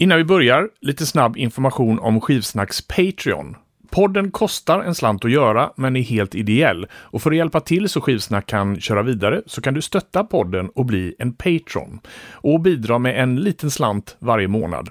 [0.00, 3.56] Innan vi börjar, lite snabb information om Skivsnacks Patreon.
[3.90, 6.86] Podden kostar en slant att göra, men är helt ideell.
[6.92, 10.68] Och för att hjälpa till så Skivsnack kan köra vidare så kan du stötta podden
[10.68, 12.00] och bli en Patreon.
[12.32, 14.90] Och bidra med en liten slant varje månad.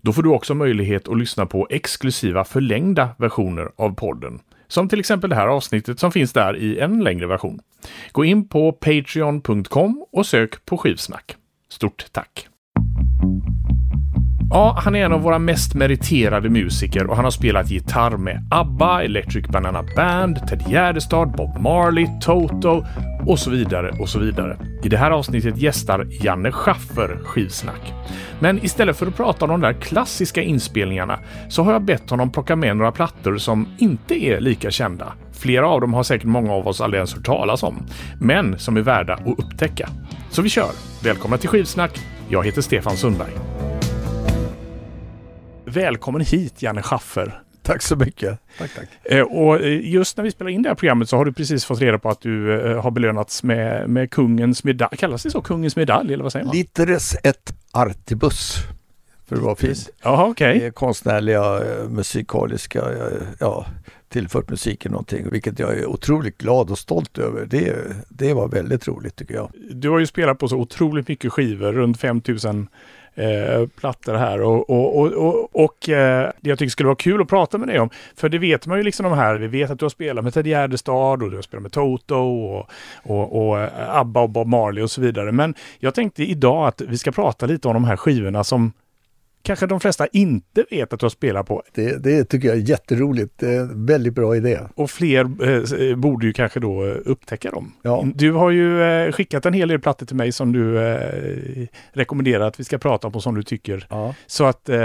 [0.00, 4.40] Då får du också möjlighet att lyssna på exklusiva förlängda versioner av podden.
[4.68, 7.60] Som till exempel det här avsnittet som finns där i en längre version.
[8.12, 11.36] Gå in på patreon.com och sök på skivsnack.
[11.68, 12.48] Stort tack!
[14.50, 18.48] Ja, han är en av våra mest meriterade musiker och han har spelat gitarr med
[18.50, 22.84] ABBA, Electric Banana Band, Ted Gärdestad, Bob Marley, Toto
[23.26, 24.56] och så vidare och så vidare.
[24.82, 27.92] I det här avsnittet gästar Janne Schaffer skivsnack.
[28.40, 31.18] Men istället för att prata om de där klassiska inspelningarna
[31.48, 35.12] så har jag bett honom plocka med några plattor som inte är lika kända.
[35.32, 37.86] Flera av dem har säkert många av oss aldrig ens hört talas om,
[38.20, 39.88] men som är värda att upptäcka.
[40.30, 40.70] Så vi kör!
[41.04, 42.00] Välkomna till Skivsnack!
[42.28, 43.32] Jag heter Stefan Sundberg.
[45.68, 47.42] Välkommen hit Janne Schaffer.
[47.62, 48.38] Tack så mycket.
[48.58, 48.88] Tack, tack.
[49.04, 51.80] Eh, och just när vi spelar in det här programmet så har du precis fått
[51.80, 54.96] reda på att du eh, har belönats med, med kungens medalj.
[54.96, 55.42] Kallas det så?
[55.42, 56.56] Kungens medalj eller vad säger man?
[56.56, 58.56] Literes et artibus.
[59.26, 59.90] För det var fint.
[60.02, 60.56] Jaha, okej.
[60.56, 60.70] Okay.
[60.70, 62.84] Konstnärliga, eh, musikaliska,
[63.40, 63.66] ja,
[64.08, 67.46] tillfört musiken någonting, vilket jag är otroligt glad och stolt över.
[67.46, 67.76] Det,
[68.08, 69.52] det var väldigt roligt tycker jag.
[69.70, 72.68] Du har ju spelat på så otroligt mycket skivor, runt 5000
[73.18, 77.22] eh, plattor här och, och, och, och, och eh, det jag tycker skulle vara kul
[77.22, 79.70] att prata med dig om, för det vet man ju liksom de här, vi vet
[79.70, 82.70] att du har spelat med Ted Gärdestad och du har spelat med Toto och,
[83.02, 85.32] och, och eh, ABBA och Bob Marley och så vidare.
[85.32, 88.72] Men jag tänkte idag att vi ska prata lite om de här skivorna som
[89.48, 91.62] kanske de flesta inte vet att du har spelat på.
[91.74, 93.32] Det, det tycker jag är jätteroligt.
[93.36, 94.58] Det är en väldigt bra idé.
[94.74, 97.72] Och fler eh, borde ju kanske då eh, upptäcka dem.
[97.82, 98.04] Ja.
[98.14, 102.46] Du har ju eh, skickat en hel del plattor till mig som du eh, rekommenderar
[102.46, 103.86] att vi ska prata om och som du tycker.
[103.90, 104.14] Ja.
[104.26, 104.78] Så att eh,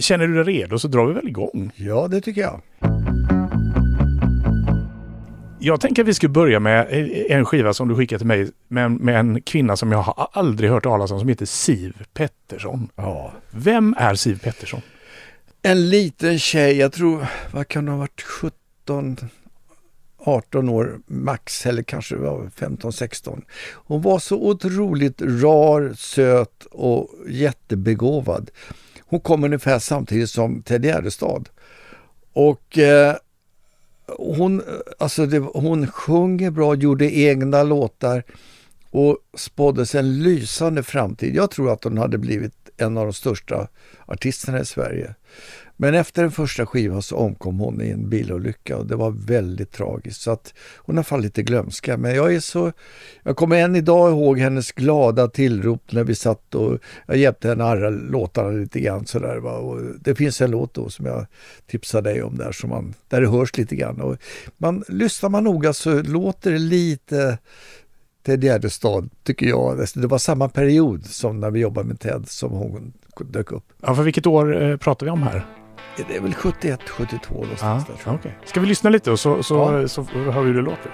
[0.00, 1.70] känner du dig redo så drar vi väl igång.
[1.76, 2.60] Ja, det tycker jag.
[5.60, 6.86] Jag tänker att vi ska börja med
[7.30, 10.70] en skiva som du skickade till mig med, med en kvinna som jag har aldrig
[10.70, 12.88] hört talas om som heter Siv Pettersson.
[12.96, 13.32] Ja.
[13.50, 14.80] Vem är Siv Pettersson?
[15.62, 19.16] En liten tjej, jag tror, vad kan hon ha varit, 17,
[20.18, 23.44] 18 år max eller kanske var 15, 16.
[23.72, 28.50] Hon var så otroligt rar, söt och jättebegåvad.
[29.00, 31.48] Hon kom ungefär samtidigt som Ted Gärdestad.
[32.32, 33.16] Och eh,
[34.18, 34.62] hon,
[34.98, 38.22] alltså det, hon sjunger bra, gjorde egna låtar
[38.90, 41.34] och spåddes en lysande framtid.
[41.34, 43.68] Jag tror att hon hade blivit en av de största
[44.06, 45.14] artisterna i Sverige.
[45.80, 49.72] Men efter den första skivan så omkom hon i en bilolycka och det var väldigt
[49.72, 50.20] tragiskt.
[50.20, 51.96] Så att hon har fallit i glömska.
[51.96, 52.72] Men jag är så...
[53.22, 57.64] Jag kommer än idag ihåg hennes glada tillrop när vi satt och jag hjälpte henne
[57.64, 59.36] arra låtarna lite grann sådär.
[59.36, 59.52] Va?
[59.52, 61.26] Och det finns en låt då som jag
[61.66, 64.00] tipsade dig om där, som man, där det hörs lite grann.
[64.00, 64.16] Och
[64.56, 67.38] man, lyssnar man noga så låter det lite
[68.26, 69.80] Ted Gärdestad, tycker jag.
[69.80, 72.92] Alltså, det var samma period som när vi jobbade med Ted som hon
[73.24, 73.64] dök upp.
[73.80, 75.57] Ja, för vilket år eh, pratar vi om här?
[75.96, 78.14] Det är väl 71, 72 någonstans ja, där.
[78.14, 78.32] Okay.
[78.44, 79.88] Ska vi lyssna lite och så, så, ja.
[79.88, 80.92] så, så hör vi hur det låter?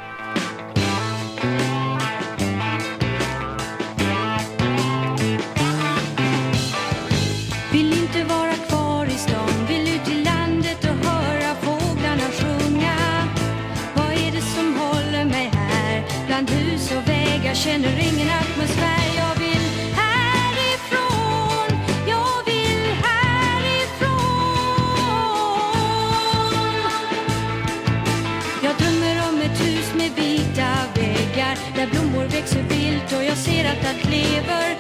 [33.85, 34.74] Hjärtat lever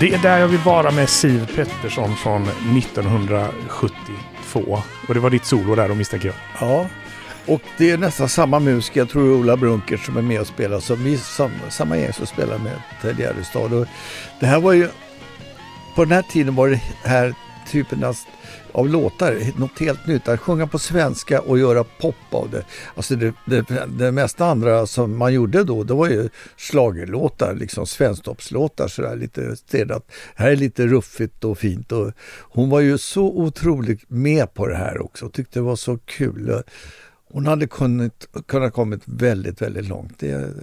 [0.00, 4.82] Det är där jag vill vara med Siv Pettersson från 1972.
[5.08, 6.36] Och det var ditt solo där då misstänker jag.
[6.60, 6.86] Ja,
[7.46, 10.40] och det är nästan samma musiker, jag tror det är Ola Brunkert som är med
[10.40, 13.88] och spelar, som vi, samma, samma gäng som spelar med Ted Gärdestad.
[14.40, 14.88] Det här var ju,
[15.94, 17.34] på den här tiden var det här
[17.70, 18.16] typen av,
[18.72, 20.28] av låtar något helt nytt.
[20.28, 22.64] Att sjunga på svenska och göra pop av det.
[22.94, 27.86] Alltså det, det, det mesta andra som man gjorde då, det var ju schlagerlåtar, liksom
[27.86, 30.10] svensktoppslåtar sådär lite städat.
[30.34, 34.76] Här är lite ruffigt och fint och hon var ju så otroligt med på det
[34.76, 36.62] här också och tyckte det var så kul.
[37.32, 40.18] Hon hade kunnat, kunnat kommit väldigt, väldigt långt.
[40.18, 40.54] Det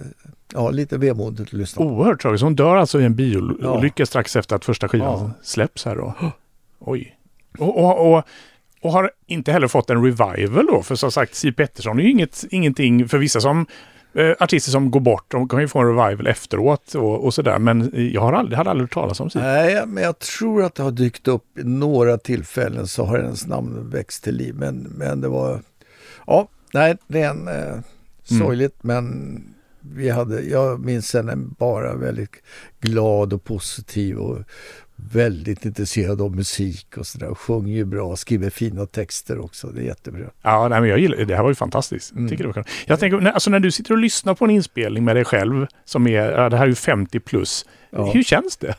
[0.52, 1.90] ja, lite vemodigt att lyssna på.
[1.90, 2.42] Oerhört tragiskt.
[2.42, 4.06] Hon dör alltså i en bilolycka ja.
[4.06, 5.30] strax efter att första skivan ja.
[5.42, 6.14] släpps här då.
[6.78, 7.17] Oj.
[7.58, 8.24] Och, och, och,
[8.80, 12.10] och, har inte heller fått en revival då, för som sagt Siw Pettersson är ju
[12.10, 13.66] inget, ingenting för vissa som
[14.14, 17.58] eh, artister som går bort, de kan ju få en revival efteråt och, och sådär.
[17.58, 19.48] Men jag har aldrig, hade aldrig hört talas om Siw.
[19.48, 23.46] Nej, men jag tror att det har dykt upp i några tillfällen så har hennes
[23.46, 24.54] namn växt till liv.
[24.54, 25.62] Men, men det var,
[26.26, 27.78] ja, nej, det är en eh,
[28.24, 29.04] sorgligt mm.
[29.04, 29.44] men
[29.80, 32.42] vi hade, jag minns henne bara väldigt
[32.80, 34.38] glad och positiv och
[35.12, 37.34] väldigt intresserad av musik och sådär.
[37.34, 39.66] Sjunger ju bra, skriver fina texter också.
[39.66, 40.24] Det är jättebra.
[40.42, 41.36] Ja, nej, men jag gillar det.
[41.36, 42.12] här var ju fantastiskt.
[42.12, 42.28] Mm.
[42.28, 45.04] Tycker det var jag tänker, när, alltså när du sitter och lyssnar på en inspelning
[45.04, 47.66] med dig själv, som är, ja, det här är ju 50 plus.
[47.90, 48.10] Ja.
[48.10, 48.74] Hur känns det?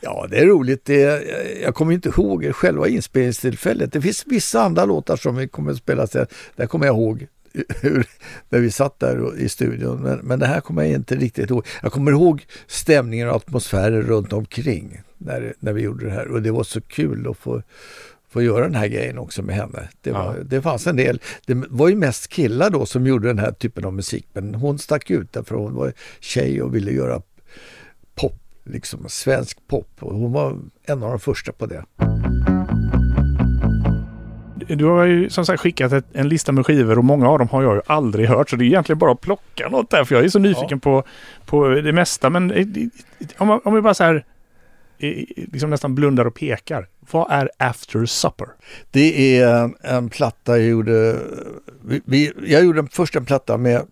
[0.00, 0.84] Ja, det är roligt.
[0.84, 1.24] Det,
[1.62, 3.92] jag kommer inte ihåg själva inspelningstillfället.
[3.92, 6.26] Det finns vissa andra låtar som vi kommer att spela sen.
[6.56, 7.26] Där kommer jag ihåg
[7.80, 8.06] hur,
[8.48, 10.00] när vi satt där i studion.
[10.02, 11.66] Men, men det här kommer jag inte riktigt ihåg.
[11.82, 16.28] Jag kommer ihåg stämningen och atmosfären runt omkring när, när vi gjorde det här.
[16.28, 17.62] Och det var så kul att få,
[18.28, 19.88] få göra den här grejen också med henne.
[20.00, 20.42] Det, var, ja.
[20.44, 23.84] det fanns en del, det var ju mest killar då som gjorde den här typen
[23.84, 24.26] av musik.
[24.32, 27.22] Men hon stack ut därför hon var tjej och ville göra
[28.14, 29.90] pop, liksom svensk pop.
[30.00, 31.84] Och hon var en av de första på det
[34.76, 37.48] du har ju som sagt skickat ett, en lista med skivor och många av dem
[37.48, 38.50] har jag ju aldrig hört.
[38.50, 40.04] Så det är egentligen bara att plocka något där.
[40.04, 40.78] För jag är så nyfiken ja.
[40.78, 41.02] på,
[41.46, 42.30] på det mesta.
[42.30, 42.66] Men eh,
[43.38, 44.24] om, om vi bara så här
[45.36, 46.88] liksom nästan blundar och pekar.
[47.10, 48.48] Vad är After Supper?
[48.90, 51.20] Det är en, en platta jag gjorde.
[52.04, 53.86] Vi, jag gjorde först en platta med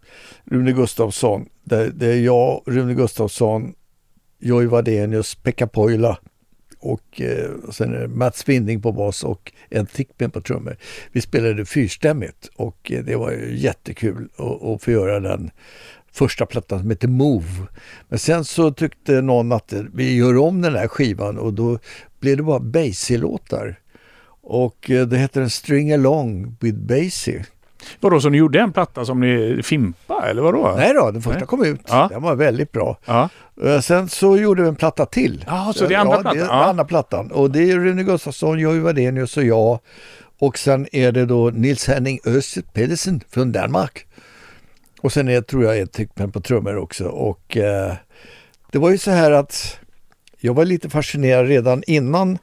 [0.44, 1.49] Rune Gustafsson.
[1.64, 3.75] Där, där jag, Rune Gustafsson,
[4.38, 6.19] Joy Wadenius, Pekka Poila
[6.87, 10.76] och, eh, sen är det Mats Winding på bas och en Thickman på trummor.
[11.12, 15.50] Vi spelade fyrstämmigt och eh, det var ju jättekul att, att få göra den
[16.16, 17.66] första plattan som heter Move.
[18.08, 21.78] Men sen så tyckte någon att vi gör om den här skivan och då
[22.20, 23.78] blev det bara Basie-låtar.
[24.42, 27.44] Och eh, det heter en String Along with Basie.
[28.00, 30.74] Vadå, så ni gjorde en platta som ni fimpa eller vadå?
[30.76, 31.46] Nej då, den första Nej.
[31.46, 31.80] kom ut.
[31.88, 32.08] Ja.
[32.10, 32.98] Den var väldigt bra.
[33.04, 33.28] Ja.
[33.64, 35.44] Eh, sen så gjorde vi en platta till.
[35.46, 36.38] Ja, så det är andra ja, plattan?
[36.38, 36.64] Det är ja.
[36.64, 37.30] andra plattan.
[37.32, 39.78] Och det är Rune Gustafsson, Jojje Wadenius och jag.
[40.38, 44.06] Och sen är det då Nils Henning Öst Pedersen från Danmark.
[45.06, 47.05] Och sen är, tror jag ett Tyckman på trummor också.
[47.05, 47.93] Och eh,
[48.73, 49.79] det var ju så här att
[50.41, 52.38] jag var lite fascinerad redan innan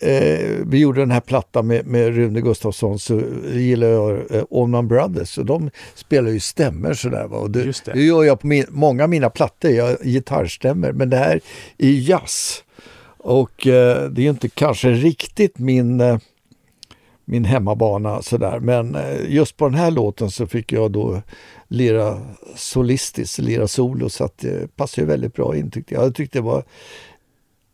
[0.00, 3.22] eh, vi gjorde den här plattan med, med Rune Gustafsson så
[3.52, 7.26] gillade jag eh, Allman Brothers och de spelar ju stämmer sådär.
[7.26, 7.36] Va?
[7.36, 7.92] Och det, det.
[7.92, 11.40] det gör jag på min, många av mina plattor, jag gitarrstämmer, men det här
[11.78, 12.64] är jazz.
[13.18, 16.18] Och eh, det är inte kanske riktigt min eh,
[17.24, 18.60] min hemmabana sådär.
[18.60, 21.22] Men eh, just på den här låten så fick jag då
[21.72, 22.20] lira
[22.56, 26.04] solistiskt, lira solo så att det passade väldigt bra in tyckte jag.
[26.04, 26.64] Jag tyckte det var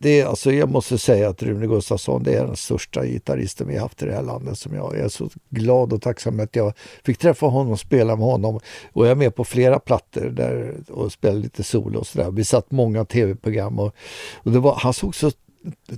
[0.00, 4.02] det, alltså jag måste säga att Rune Gustafsson det är den största gitarristen vi haft
[4.02, 4.58] i det här landet.
[4.58, 6.72] Som jag, jag är så glad och tacksam att jag
[7.04, 8.60] fick träffa honom och spela med honom.
[8.92, 12.30] Och jag är med på flera plattor där och spelade lite solo och sådär.
[12.30, 13.94] Vi satt många tv-program och,
[14.34, 15.30] och det var, han såg så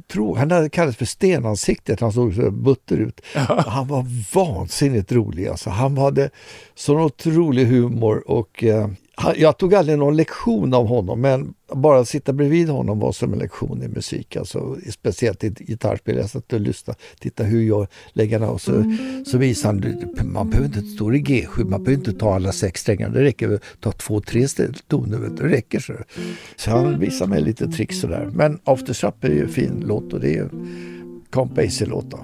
[0.09, 3.21] tro, han hade kallats för stenansiktet, han såg så butter ut.
[3.67, 5.71] Han var vansinnigt rolig alltså.
[5.71, 6.31] Han hade
[6.75, 8.89] sån otrolig humor och eh,
[9.37, 13.33] jag tog aldrig någon lektion av honom men bara att sitta bredvid honom var som
[13.33, 14.37] en lektion i musik.
[14.37, 16.17] Alltså, speciellt i gitarrspel.
[16.17, 18.97] Jag satt och lyssnade, titta hur jag lägger den och så,
[19.27, 22.81] så visade han, man behöver inte stå i G7, man behöver inte ta alla sex
[22.81, 23.09] strängar.
[23.09, 24.47] Det räcker att ta två, tre
[24.89, 25.93] toner, det räcker så.
[26.57, 28.31] Så han visade mig lite tricks sådär.
[28.33, 30.51] Men After Supper är ju en fin låt och det är
[31.31, 32.15] Count Basie-låt.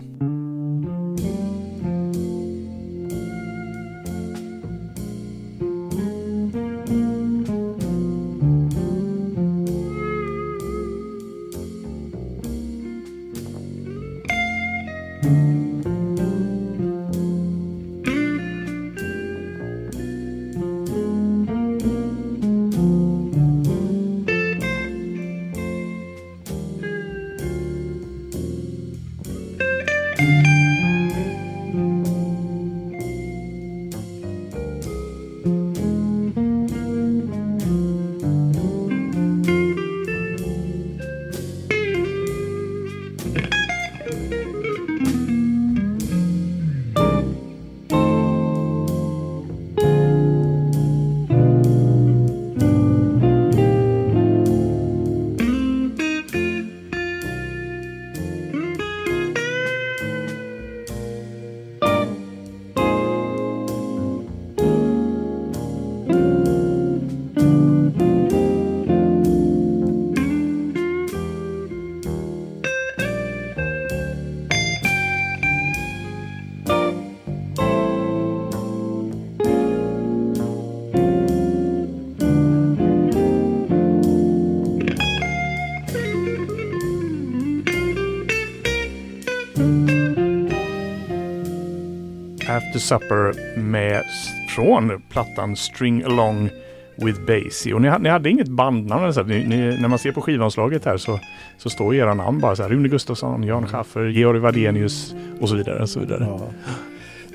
[92.77, 94.05] After Supper med
[94.49, 96.51] från plattan String Along
[96.97, 97.75] with Basie.
[97.75, 99.15] Och ni, ni hade inget bandnamn.
[99.15, 101.21] Så ni, ni, när man ser på skivomslaget här så,
[101.59, 102.71] så står era namn bara så här.
[102.71, 105.83] Rune Gustafsson, Jan Schaffer, Georg Wadenius och så vidare.
[105.83, 106.25] Och så vidare.
[106.25, 106.51] Ja.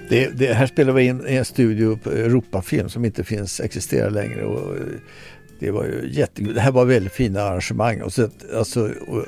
[0.10, 4.10] Det, det, här spelar vi in i en studio på Europafilm som inte finns, existerar
[4.10, 4.46] längre.
[4.46, 4.76] Och
[5.60, 6.56] det var ju jättegod.
[6.56, 8.02] Det här var väldigt fina arrangemang.
[8.02, 9.26] Och så, alltså, och,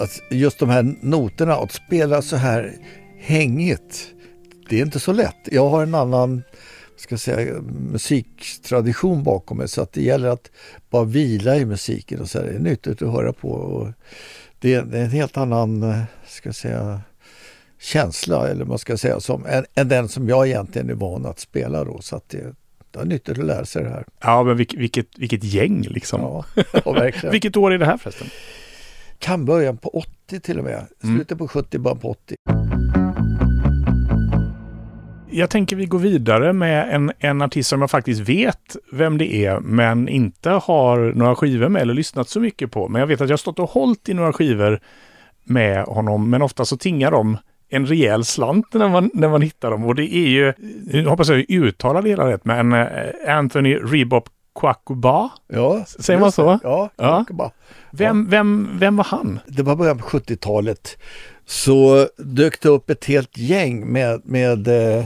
[0.00, 2.72] alltså, just de här noterna, att spela så här
[3.18, 4.14] hängigt,
[4.68, 5.36] det är inte så lätt.
[5.44, 6.42] Jag har en annan
[7.00, 7.60] ska säga,
[7.90, 10.50] musiktradition bakom mig så att det gäller att
[10.90, 13.50] bara vila i musiken och så här, det är nyttigt att höra på.
[13.50, 13.88] Och
[14.58, 17.00] det, är, en helt annan, ska säga,
[17.80, 21.38] känsla eller man ska säga som, än, än den som jag egentligen är van att
[21.38, 22.00] spela då.
[22.00, 22.54] Så att det,
[22.90, 24.04] det är nyttigt att lära sig det här.
[24.20, 26.20] Ja, men vilket, vilket, vilket gäng liksom.
[26.20, 26.44] Ja,
[26.84, 27.32] ja verkligen.
[27.32, 28.26] vilket år är det här förresten?
[29.18, 30.86] Kan början på 80 till och med.
[31.00, 31.38] Slutet mm.
[31.38, 32.57] på 70, början på 80.
[35.38, 39.34] Jag tänker vi går vidare med en, en artist som jag faktiskt vet vem det
[39.34, 42.88] är, men inte har några skivor med eller lyssnat så mycket på.
[42.88, 44.80] Men jag vet att jag har stått och hållit i några skivor
[45.44, 47.36] med honom, men ofta så tingar de
[47.68, 49.84] en rejäl slant när man, när man hittar dem.
[49.84, 50.52] Och det är ju,
[50.92, 52.88] jag hoppas jag uttalar det hela rätt, men eh,
[53.28, 54.28] Anthony Rebop
[54.60, 55.30] Kwakuba.
[55.48, 56.58] Ja, Säger man så?
[56.62, 57.50] Ja, Kwakuba.
[57.90, 58.30] Vem, ja.
[58.30, 59.40] vem, vem var han?
[59.46, 60.98] Det var början på 70-talet.
[61.46, 65.04] Så dök det upp ett helt gäng med, med eh,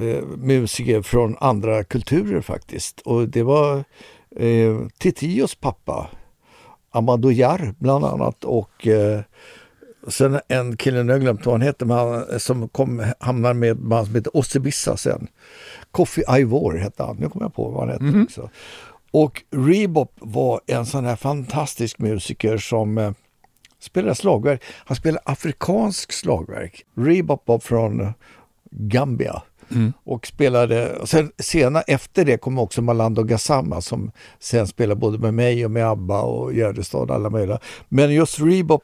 [0.00, 3.00] eh, musiker från andra kulturer faktiskt.
[3.00, 3.84] Och det var
[4.36, 6.10] eh, Titios pappa,
[6.90, 9.20] Amadou Jar bland annat och eh,
[10.08, 13.54] sen en kille, nu har jag glömt vad han heter, men han, som kom, hamnar
[13.54, 15.28] med man som heter Ossebissa sen.
[15.90, 18.24] Kofi Ivor hette han, nu kommer jag på vad han hette mm -hmm.
[18.24, 18.50] också.
[19.10, 23.12] Och Rebop var en sån här fantastisk musiker som eh,
[23.80, 24.62] spelade slagverk.
[24.84, 26.84] Han spelade afrikansk slagverk.
[26.94, 28.12] Rebop var från
[28.70, 29.42] Gambia.
[29.70, 29.92] Mm.
[30.04, 35.18] Och spelade, och sen sena efter det kom också Malando Gassama som sen spelade både
[35.18, 37.58] med mig och med ABBA och Gärdestad och alla möjliga.
[37.88, 38.82] Men just Rebop,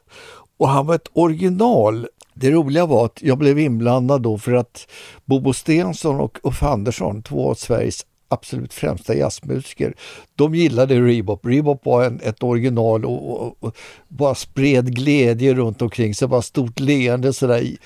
[0.57, 2.07] och han var ett original.
[2.33, 4.87] Det roliga var att jag blev inblandad då för att
[5.25, 9.93] Bobo Stensson och Uffe Andersson, två av Sveriges absolut främsta jazzmusiker.
[10.35, 11.45] De gillade Rebop.
[11.45, 13.77] Rebop var en, ett original och, och, och,
[14.07, 16.27] bara spred glädje runt omkring sig.
[16.27, 17.77] Bara stort leende sådär.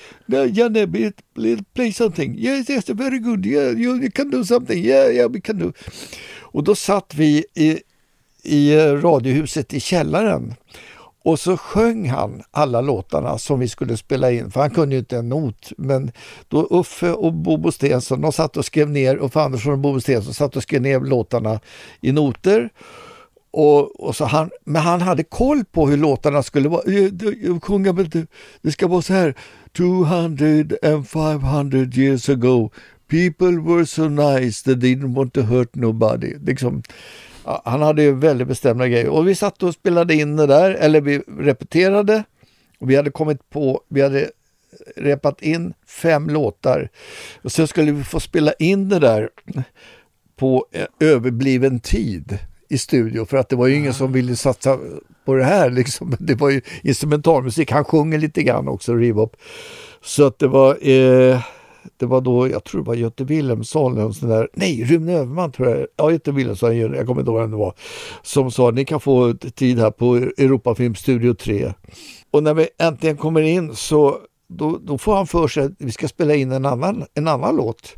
[0.50, 1.12] Janne,
[1.74, 2.38] play something.
[2.38, 3.46] Yes, yes, very good.
[3.46, 4.84] Yeah, you, you can do something.
[4.84, 5.72] Yeah, yeah, we can do.
[6.40, 7.78] Och då satt vi i,
[8.42, 10.54] i eh, radiohuset i källaren
[11.22, 14.98] och så sjöng han alla låtarna som vi skulle spela in, för han kunde ju
[14.98, 15.72] inte en not.
[15.76, 16.12] Men
[16.48, 20.34] då Uffe och Bobo Stensson, de satt och skrev ner, Uffe Andersson och Bobo Stensson
[20.34, 21.60] satt och skrev ner låtarna
[22.00, 22.70] i noter.
[23.52, 26.82] Och, och så han, men han hade koll på hur låtarna skulle vara.
[26.92, 27.92] Eh, eh, Sjunga,
[28.62, 29.34] det ska vara så här.
[29.76, 30.46] 200
[30.82, 32.70] and 500 years ago
[33.10, 36.34] people were so nice they didn't want to hurt nobody.
[36.38, 36.82] Liksom,
[37.44, 41.00] han hade ju väldigt bestämda grejer och vi satt och spelade in det där, eller
[41.00, 42.24] vi repeterade.
[42.78, 44.30] Och vi hade kommit på, vi hade
[44.96, 46.88] repat in fem låtar.
[47.42, 49.30] Och sen skulle vi få spela in det där
[50.36, 50.66] på
[51.00, 54.78] överbliven tid i studio för att det var ju ingen som ville satsa
[55.24, 56.16] på det här liksom.
[56.20, 57.70] Det var ju instrumentalmusik.
[57.70, 59.36] Han sjunger lite grann också, Rivop.
[60.02, 61.40] Så att det var eh,
[61.96, 65.52] det var då, jag tror det var Göte Wilhelmsson, en sån där, nej Rune Överman
[65.52, 67.74] tror jag, ja Göte Wilhelmsson, jag kommer inte ihåg vem det var,
[68.22, 71.72] som sa ni kan få tid här på Europafilm Studio 3.
[72.30, 74.18] Och när vi äntligen kommer in så
[74.48, 77.56] då, då får han för sig att vi ska spela in en annan, en annan
[77.56, 77.96] låt.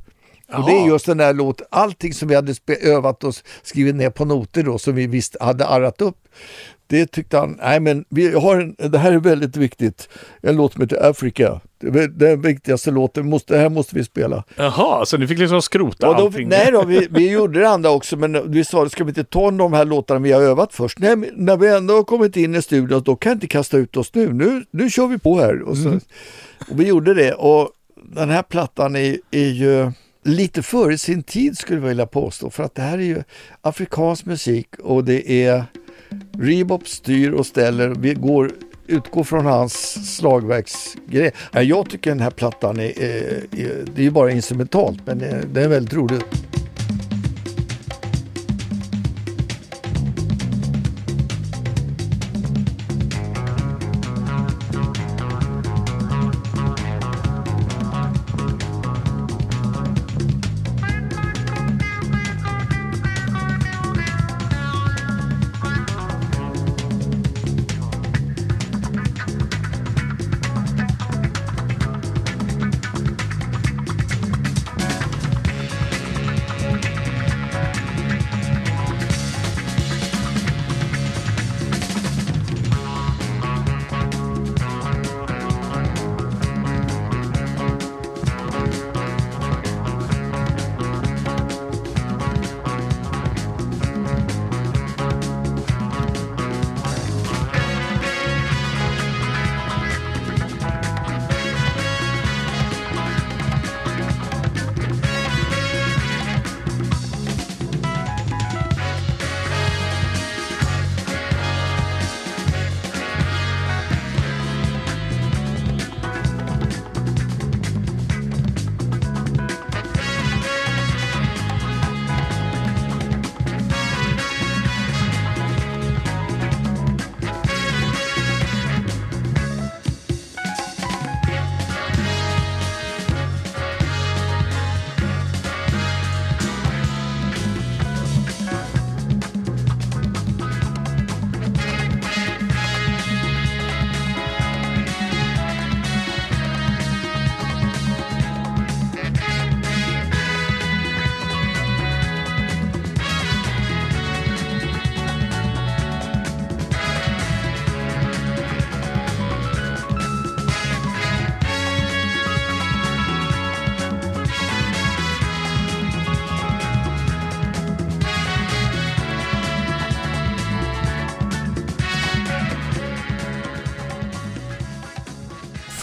[0.55, 4.11] Och det är just den där låten, allting som vi hade övat och skrivit ner
[4.11, 6.17] på noter då som vi visst hade arrat upp.
[6.93, 10.09] Det tyckte han, nej men vi har en, det här är väldigt viktigt,
[10.43, 11.61] en låt som heter Africa.
[12.11, 14.45] Den viktigaste låten, måste, det här måste vi spela.
[14.57, 16.49] Jaha, så ni fick liksom skrota då, allting?
[16.49, 19.51] Nej då, vi, vi gjorde det andra också men vi sa, ska vi inte ta
[19.51, 20.99] de här låtarna vi har övat först?
[20.99, 23.97] Nej, när vi ändå har kommit in i studion, då kan jag inte kasta ut
[23.97, 24.33] oss nu.
[24.33, 25.63] Nu, nu kör vi på här.
[25.63, 26.01] Och, så, mm.
[26.71, 27.71] och vi gjorde det och
[28.03, 29.93] den här plattan är, är ju
[30.25, 32.51] lite före sin tid skulle jag vilja påstå.
[32.51, 33.23] För att det här är ju
[33.61, 35.65] afrikansk musik och det är
[36.39, 37.89] Rebop styr och ställer.
[37.89, 38.51] Vi går,
[38.87, 41.33] utgår från hans slagverksgrej.
[41.53, 45.19] Jag tycker den här plattan är, är, är det är ju bara instrumentalt men
[45.53, 46.25] det är väldigt roligt.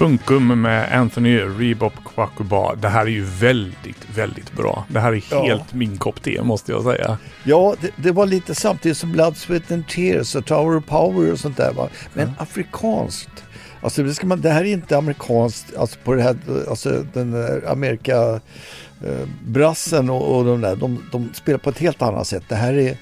[0.10, 2.76] Funkum med Anthony Rebop Kwakuba.
[2.76, 4.86] Det här är ju väldigt, väldigt bra.
[4.88, 5.44] Det här är Ja.
[5.44, 7.18] helt min kopp te måste jag säga.
[7.44, 11.32] Ja, det, det var lite samtidigt som Blood, Sweat and Tears och Tower of Power
[11.32, 11.74] och sånt där.
[11.74, 11.90] Va?
[12.14, 13.30] Men afrikanskt.
[13.82, 16.38] Alltså det, ska man, det här är inte amerikanskt, alltså på det här,
[16.70, 18.40] alltså den Amerika
[19.06, 22.44] eh, brassen och, och de där, de, de spelar på ett helt annat sätt.
[22.48, 22.98] Det här är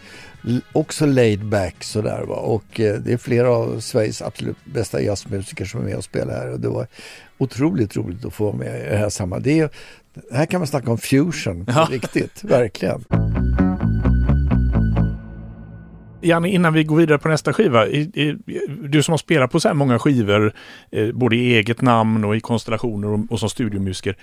[0.73, 5.65] också laid back sådär va och eh, det är flera av Sveriges absolut bästa jazzmusiker
[5.65, 6.88] som är med och spelar här och det var
[7.38, 9.43] otroligt roligt att få vara med i det här sammanhanget.
[9.43, 9.60] Det
[10.32, 11.88] är, här kan man snacka om fusion på Ja.
[11.91, 13.04] riktigt, verkligen.
[16.21, 17.88] Janne, innan vi går vidare på nästa skiva.
[17.88, 18.38] i- i-
[18.89, 20.54] Du som har spelat på så här många skivor,
[20.91, 24.17] eh, både i eget namn och i konstellationer och, och som studiomusiker.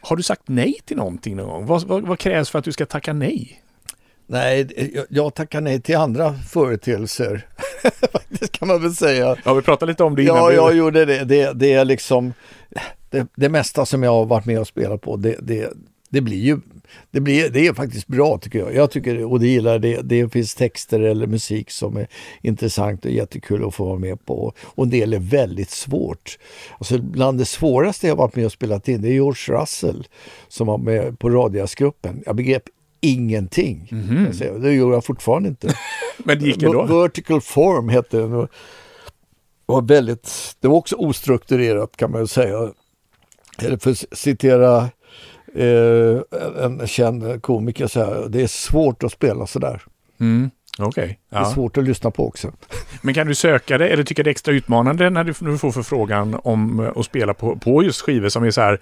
[0.00, 1.66] Har du sagt nej till någonting någon gång?
[1.66, 3.60] Vad, vad, vad krävs för att du ska tacka nej?
[4.26, 4.68] Nej,
[5.08, 7.46] jag, tackar nej till andra företeelser.
[8.12, 9.36] Faktiskt kan man väl säga.
[9.44, 10.36] Ja, vi pratade lite om det innan.
[10.36, 11.24] Ja, jag gjorde det.
[11.24, 12.32] Det, det är liksom
[13.10, 15.16] det, det mesta som jag har varit med och spelat på.
[15.16, 15.72] Det, det,
[16.10, 16.58] det blir ju
[17.10, 18.74] det, blir, det är faktiskt bra tycker jag.
[18.74, 20.00] Jag tycker och det gillar det.
[20.02, 22.06] Det finns texter eller musik som är
[22.42, 24.52] intressant och jättekul att få vara med på.
[24.62, 26.38] Och en del är väldigt svårt.
[26.78, 30.06] Alltså bland det svåraste jag varit med och spelat in det är George Russell
[30.48, 32.22] som var med på Radiasgruppen.
[32.26, 32.62] Jag begrep
[33.04, 33.88] ingenting.
[34.26, 34.52] jag säga.
[34.52, 35.74] Det gör jag fortfarande inte.
[36.18, 36.82] Men det gick ändå.
[37.02, 38.32] Vertical form hette den.
[38.32, 38.48] Och
[39.66, 42.72] var väldigt, det var också ostrukturerat kan man ju säga.
[43.58, 44.78] Eller för att citera
[45.54, 46.20] eh,
[46.64, 49.82] en känd komiker så här, det är svårt att spela sådär.
[50.20, 50.50] Mm.
[50.78, 51.18] Okej.
[51.30, 51.50] Det är Ja.
[51.54, 52.52] svårt att lyssna på också.
[53.02, 56.40] Men kan du söka det eller tycker det är extra utmanande när du, får förfrågan
[56.44, 58.80] om eh, att spela på, på just skivor som är så här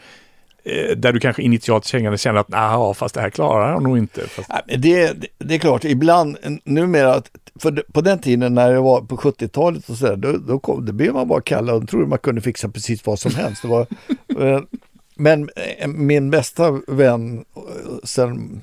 [0.97, 4.29] där du kanske initialt känner att nej, fast det här klarar jag nog inte.
[4.29, 7.23] Fast, Det, det, det är klart, ibland numera,
[7.61, 10.93] för på den tiden när det var på 70-talet och sådär, då, då, kom, då
[10.93, 13.63] blev man bara kallad och trodde man kunde fixa precis vad som helst.
[13.63, 13.87] Det var,
[14.39, 14.61] eh,
[15.15, 17.63] men eh, min bästa vän eh,
[18.05, 18.63] sen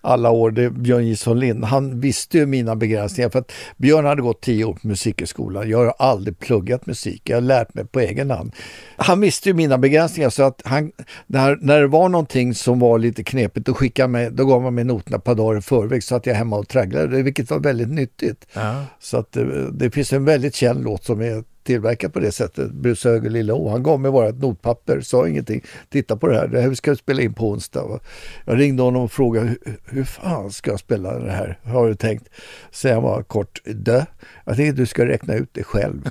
[0.00, 1.64] alla år, det är Björn Jison Lind.
[1.64, 5.70] Han visste ju mina begränsningar för att Björn hade gått tio år på musikhögskolan.
[5.70, 8.52] Jag har aldrig pluggat musik, jag har lärt mig på egen hand.
[8.96, 10.92] Han visste ju mina begränsningar så att han,
[11.26, 14.62] när, när det var någonting som var lite knepigt då skickade han mig, då gav
[14.62, 17.50] man mig noterna ett par dagar i förväg så att jag hemma och tragglade, vilket
[17.50, 18.46] var väldigt nyttigt.
[18.52, 18.84] ja.
[19.00, 22.70] Så att det, det finns en väldigt känd låt som är tillverkad på det sättet,
[22.72, 23.68] Bruce Höger Lilla Å.
[23.68, 25.64] Han gav mig bara ett notpapper, sa ingenting.
[25.88, 27.86] Titta på det här, det här ska jag spela in på onsdag.
[27.86, 28.00] va.
[28.44, 31.58] Jag ringde honom och frågade hur, fan ska jag spela det här?
[31.64, 32.28] Har du tänkt?
[32.70, 34.04] Säger han bara kort, dö.
[34.44, 36.10] Jag tänkte du ska räkna ut det själv.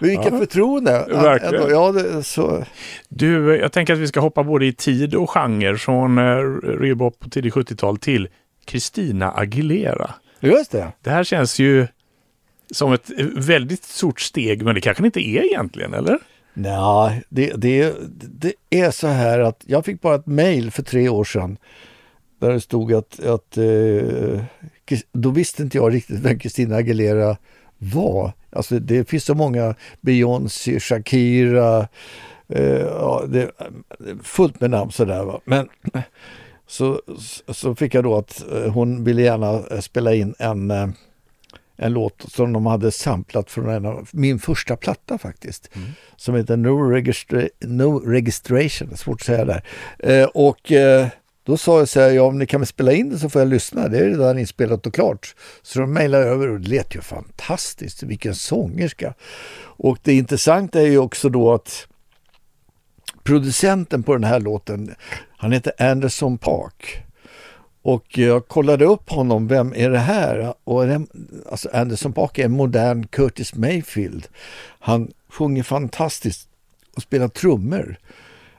[0.00, 1.06] Vilket förtroende!
[1.08, 1.70] Verkligen.
[1.70, 2.64] Ja, det, så,
[3.08, 6.22] Du, jag tänker att vi ska hoppa både i tid och genre från eh,
[6.80, 8.28] rebop på tidigt 70-tal till
[8.66, 10.10] Christina Aguilera.
[10.40, 10.92] just det.
[11.02, 11.86] Det här känns ju
[12.74, 16.18] som ett väldigt stort steg, men det kanske det inte är egentligen, eller?
[16.54, 17.94] Nej, det, det,
[18.40, 21.58] det är så här att jag fick bara ett mejl för tre år sedan
[22.38, 24.44] där det stod att, att eh,
[25.12, 27.36] då visste inte jag riktigt vem Christina Aguilera
[27.78, 28.32] var.
[28.50, 31.88] Alltså det finns så många Beyoncé, Shakira,
[32.48, 33.50] eh, ja, det,
[34.22, 35.24] fullt med namn sådär.
[35.24, 35.40] Va?
[35.44, 35.68] Men
[36.66, 37.00] så,
[37.48, 40.88] så fick jag då att eh, hon ville gärna spela in en eh,
[41.76, 45.70] en låt som de hade samplat från en av min första platta faktiskt.
[46.16, 49.64] Som heter no, Registra- no Registration, svårt att säga där.
[49.98, 51.06] Eh, och eh,
[51.46, 53.48] då sa jag så här, ja om ni kan spela in det så får jag
[53.48, 53.88] lyssna.
[53.88, 55.34] Det är redan inspelat och klart.
[55.62, 58.02] Så de mejlade över och det lät ju fantastiskt.
[58.02, 59.14] Vilken sångerska.
[59.76, 61.86] Och det intressanta är ju också då att
[63.22, 64.94] producenten på den här låten,
[65.36, 67.04] han heter Anderson Park.
[67.84, 70.54] Och jag kollade upp honom, vem är det här?
[70.64, 71.06] Och det,
[71.50, 74.28] alltså Anderson Park är en modern Curtis Mayfield.
[74.78, 76.48] Han sjunger fantastiskt
[76.96, 77.96] och spelar trummor.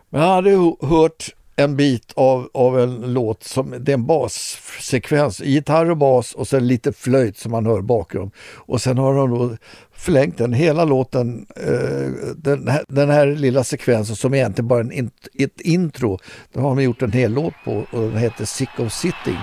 [0.10, 5.42] Men jag hade hört en bit av, av en låt som det är en bassekvens,
[5.42, 8.32] gitarr och bas och sen lite flöjt som man hör bakom.
[8.56, 9.58] Och sen har de då
[9.94, 14.94] förlängt den, hela låten, eh, den, här, den här lilla sekvensen som egentligen bara är
[14.94, 16.20] int, ett intro,
[16.54, 19.40] den har de gjort en hel låt på och den heter Sick of Sitting.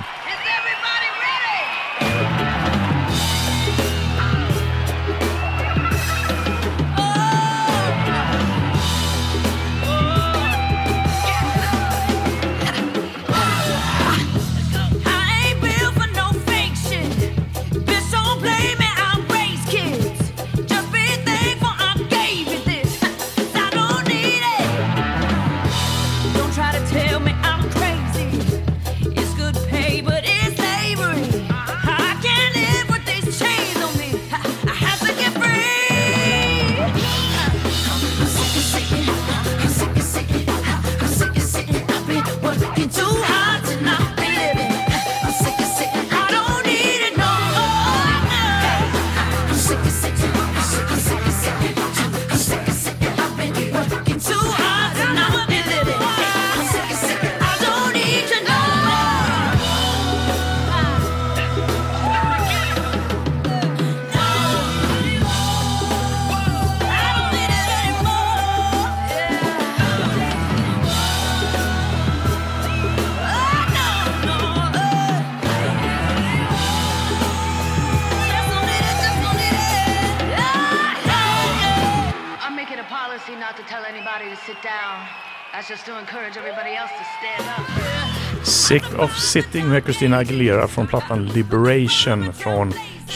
[88.72, 92.72] Sick of sitting med Christina Aguilera från plattan Liberation från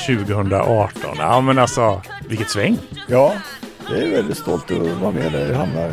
[0.06, 1.00] 2018.
[1.18, 2.78] Ja men alltså, vilket sväng.
[3.08, 3.32] Ja,
[3.90, 5.90] jag är väldigt stolt att vara med där jag hamnar.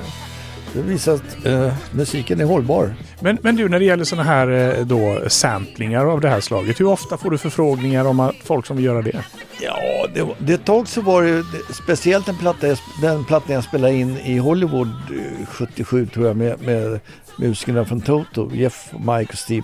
[0.74, 2.94] Det visar att eh, musiken är hållbar.
[3.20, 4.48] Men, men du, när det gäller sådana här
[4.80, 8.66] eh, då samplingar av det här slaget, hur ofta får du förfrågningar om att folk
[8.66, 9.24] som vill göra det?
[9.62, 13.56] Ja, det, det ett tag så var det det- speciellt den platta, jag den plattan
[13.56, 17.00] jag spelade in i Hollywood eh, 77 tror jag med, med
[17.38, 19.64] musikerna från Toto, Jeff, Mike och Steve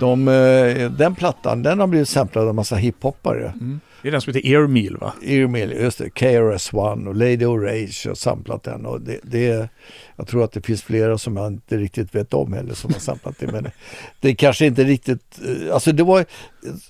[0.00, 3.52] De, eh, den plattan, den har blivit samplad av en massa hiphoppare.
[3.60, 3.80] Mm.
[4.04, 5.12] Det är den som heter Ear Meal va?
[5.22, 8.86] Irmil, just det, KRS-One och Lady O'Rage har samplat den.
[8.86, 9.68] Och det, det,
[10.16, 13.00] jag tror att det finns flera som jag inte riktigt vet om heller som har
[13.00, 13.52] samplat det.
[13.52, 13.70] Men
[14.20, 16.24] det är kanske inte riktigt, eh, alltså det var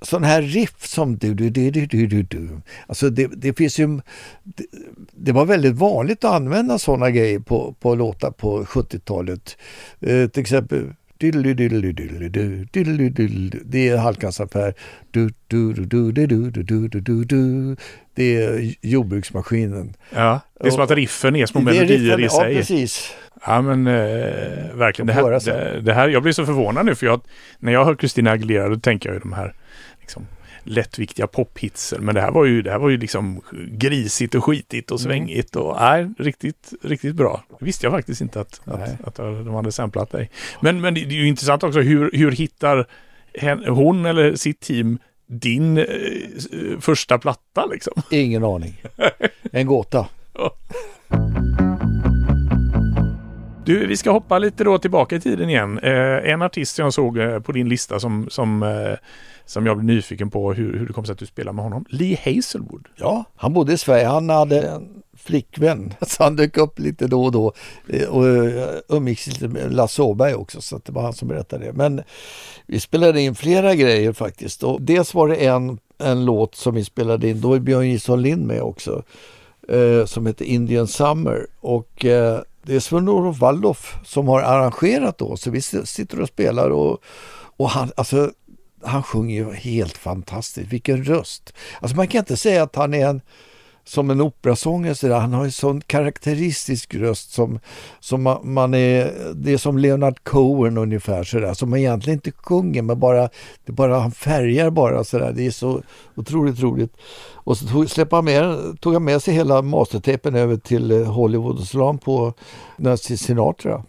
[0.02, 2.48] sån här riff som du, du, du, du, du, du, du.
[2.86, 4.00] Alltså det, det finns ju,
[4.42, 4.64] det,
[5.12, 9.56] det var väldigt vanligt att använda sådana grejer på, på låtar på 70-talet.
[10.00, 10.92] Eh, till exempel
[13.64, 14.74] det är halvkassaffär.
[18.14, 19.94] Det är jordbruksmaskinen.
[20.14, 22.52] Ja, det är som att riffen är små melodier i sig.
[22.52, 23.14] Ja, precis.
[23.46, 25.06] Ja, men eh, verkligen.
[25.06, 27.20] Det här, det, det här, jag blir så förvånad nu för jag,
[27.58, 29.54] när jag hör Christina Aguilera då tänker jag ju de här
[30.00, 30.26] liksom,
[30.64, 32.04] lättviktiga pophitsen.
[32.04, 34.94] Men det här var ju, det här var ju liksom grisigt och skitigt Mm.
[34.94, 37.44] och svängigt och nej, riktigt, riktigt bra.
[37.58, 40.30] Det visste jag faktiskt inte att, att, att de hade samplat dig.
[40.60, 42.86] Men, men det är ju intressant också hur, hur hittar
[43.70, 45.84] hon eller sitt team din eh,
[46.80, 48.02] första platta liksom?
[48.10, 48.82] Ingen aning.
[49.52, 50.06] En gåta.
[53.64, 55.78] Du, vi ska hoppa lite då tillbaka i tiden igen.
[55.78, 58.98] Eh, en artist jag såg eh, på din lista som, som, eh,
[59.46, 61.84] som jag blev nyfiken på hur, hur det kom sig att du spelade med honom.
[61.88, 62.88] Lee Hazelwood.
[62.96, 64.06] Ja, han bodde i Sverige.
[64.06, 65.94] Han hade en flickvän.
[66.06, 67.52] Så han dök upp lite då och då.
[67.88, 70.60] Eh, Och eh, umgicks lite med Lasse Åberg också.
[70.60, 71.72] Så det var han som berättade det.
[71.72, 72.02] Men
[72.66, 74.62] vi spelade in flera grejer faktiskt.
[74.62, 77.40] Och dels var det en, en låt som vi spelade in.
[77.40, 79.02] Då är Björn Gilson Lind med också.
[79.68, 81.46] Eh, som heter Indian Summer.
[81.60, 85.36] Och eh, det är Sven-Olof Waldorf som har arrangerat då.
[85.36, 87.02] Så vi sitter och spelar och,
[87.56, 88.30] och han, alltså
[88.82, 90.72] han sjunger ju helt fantastiskt.
[90.72, 91.54] Vilken röst!
[91.80, 93.20] Alltså man kan inte säga att han är en
[93.84, 95.12] som en operasångare.
[95.12, 97.60] Han har en sån karaktäristisk röst som,
[98.00, 102.82] som man, man är, det är som Leonard Cohen ungefär sådär, som egentligen inte sjunger
[102.82, 103.28] men bara,
[103.64, 105.32] det bara han färgar bara sådär.
[105.32, 105.82] Det är så
[106.14, 106.96] otroligt roligt.
[107.32, 111.12] Och så tog, släppte han med, tog han med sig hela mastertapen över till eh,
[111.12, 112.32] Hollywood och så på
[112.76, 113.82] Nancy Sinatra.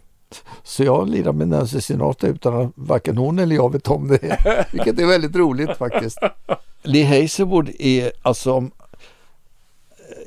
[0.62, 4.66] Så jag lirar med Nancy Sinatra utan att varken hon eller jag vet om det.
[4.72, 6.18] Vilket är väldigt roligt faktiskt.
[6.82, 8.68] Lee Hazelwood är alltså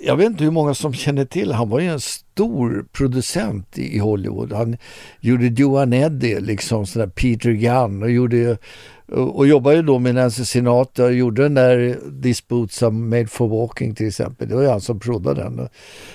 [0.02, 4.00] jag vet inte hur många som känner till, han var ju en stor producent i
[4.00, 4.54] Hollywood.
[4.54, 4.78] Han
[5.20, 8.58] gjorde Johan Eddy, liksom sådär Peter Gunn och gjorde
[9.12, 13.28] och jobbade ju då med Nancy Sinatra och gjorde den där This Boots are made
[13.28, 14.50] for walking till exempel.
[14.50, 15.70] Det var ju han som proddade den.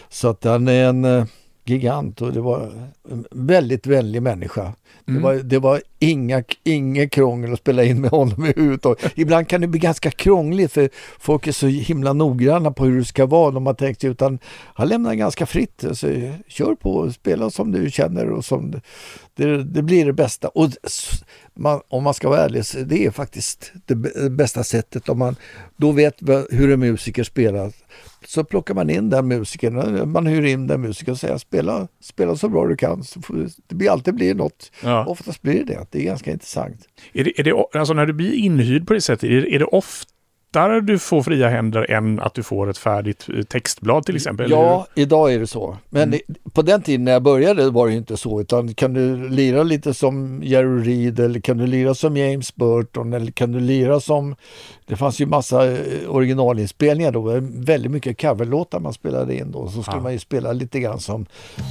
[0.08, 1.24] Så att han är en eh,
[1.64, 2.72] gigant och det var
[3.10, 4.72] en väldigt vänlig människa.
[5.06, 9.12] Det var, det var inga, inga krångel att spela in med honom överhuvudtaget.
[9.14, 13.04] Ibland kan det bli ganska krångligt för folk är så himla noggranna på hur det
[13.04, 13.50] ska vara.
[13.50, 14.38] De har tänkt sig, utan
[14.74, 15.84] han lämnar ganska fritt.
[15.92, 18.80] Så kör på, spela som du känner och som
[19.34, 20.48] det, det blir det bästa.
[20.48, 20.70] Och
[21.54, 23.94] man, om man ska vara ärlig, så det är faktiskt det
[24.30, 25.08] bästa sättet.
[25.08, 25.36] Om man
[25.76, 26.14] då vet
[26.50, 27.72] hur en musiker spelar
[28.26, 32.36] så plockar man in den musikern, man hyr in den musikern och säger spela, spela
[32.36, 33.04] så bra du kan.
[33.04, 33.20] Så
[33.66, 34.70] det blir alltid blir något.
[34.82, 35.06] Ja.
[35.06, 35.86] Oftast blir det det.
[35.90, 36.88] Det är ganska intressant.
[37.12, 39.58] Är det, är det, alltså när du blir inhyrd på det sättet, är, det- är
[39.58, 39.64] det
[40.56, 44.50] oftare du får fria händer än att du får ett färdigt eh, textblad till exempel?
[44.50, 45.76] Ja, idag är det så.
[45.90, 46.20] Men det,
[46.52, 48.40] på den tiden när jag började var det inte så.
[48.40, 53.12] Utan kan du lira lite som Jerry Reed eller kan du lira som James Burton
[53.12, 54.36] eller kan du lira som...
[54.86, 57.40] Det fanns ju massa eh, originalinspelningar då.
[57.42, 59.68] Väldigt mycket coverlåtar man spelade in då.
[59.68, 60.02] Så skulle Ja.
[60.02, 61.26] man ju spela lite grann som,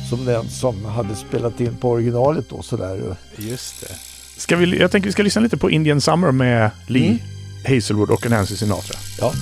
[0.09, 3.15] som den som hade spelat in på originalet då sådär.
[3.37, 3.95] Just det.
[4.41, 7.17] Ska vi, jag tänker vi ska lyssna lite på Indian Summer med Lee Mm.
[7.65, 8.99] Hazelwood och Nancy Sinatra.
[9.17, 9.33] Ja.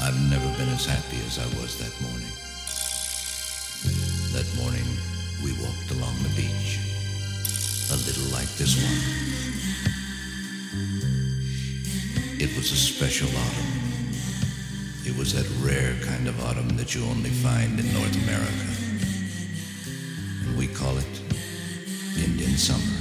[0.00, 2.32] I've never been as happy as I was that morning.
[4.32, 4.86] That morning,
[5.44, 6.78] we walked along the beach,
[7.92, 9.44] a little like this one.
[12.40, 13.84] It was a special autumn.
[15.06, 18.66] It was that rare kind of autumn that you only find in North America.
[20.46, 21.20] And we call it
[22.16, 22.98] Indian summer.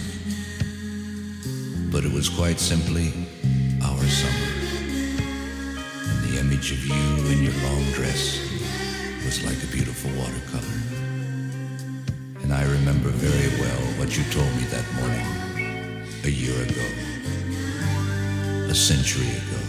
[1.91, 3.22] But it was quite simply
[3.83, 4.51] our summer.
[6.09, 8.39] And the image of you in your long dress
[9.25, 10.79] was like a beautiful watercolor.
[12.43, 15.27] And I remember very well what you told me that morning,
[16.23, 16.87] a year ago,
[18.69, 19.61] a century ago,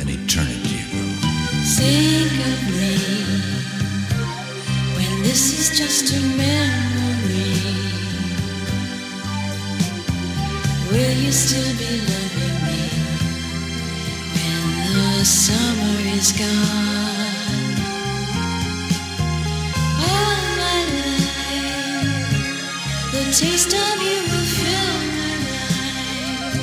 [0.00, 1.04] an eternity ago.
[1.76, 2.96] Think of me
[4.96, 7.60] when this is just a memory.
[10.90, 12.29] Will you still be
[15.20, 16.48] the summer is gone?
[20.08, 22.32] All my life,
[23.12, 26.56] the taste of you will fill my life.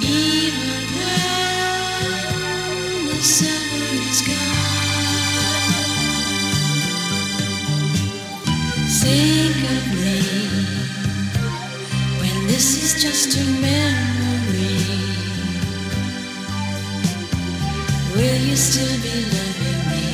[0.00, 1.20] Even when
[3.08, 5.84] the summer is gone,
[9.02, 10.20] think of me
[12.20, 14.15] when this is just a memory.
[18.36, 20.04] Will you still be loving me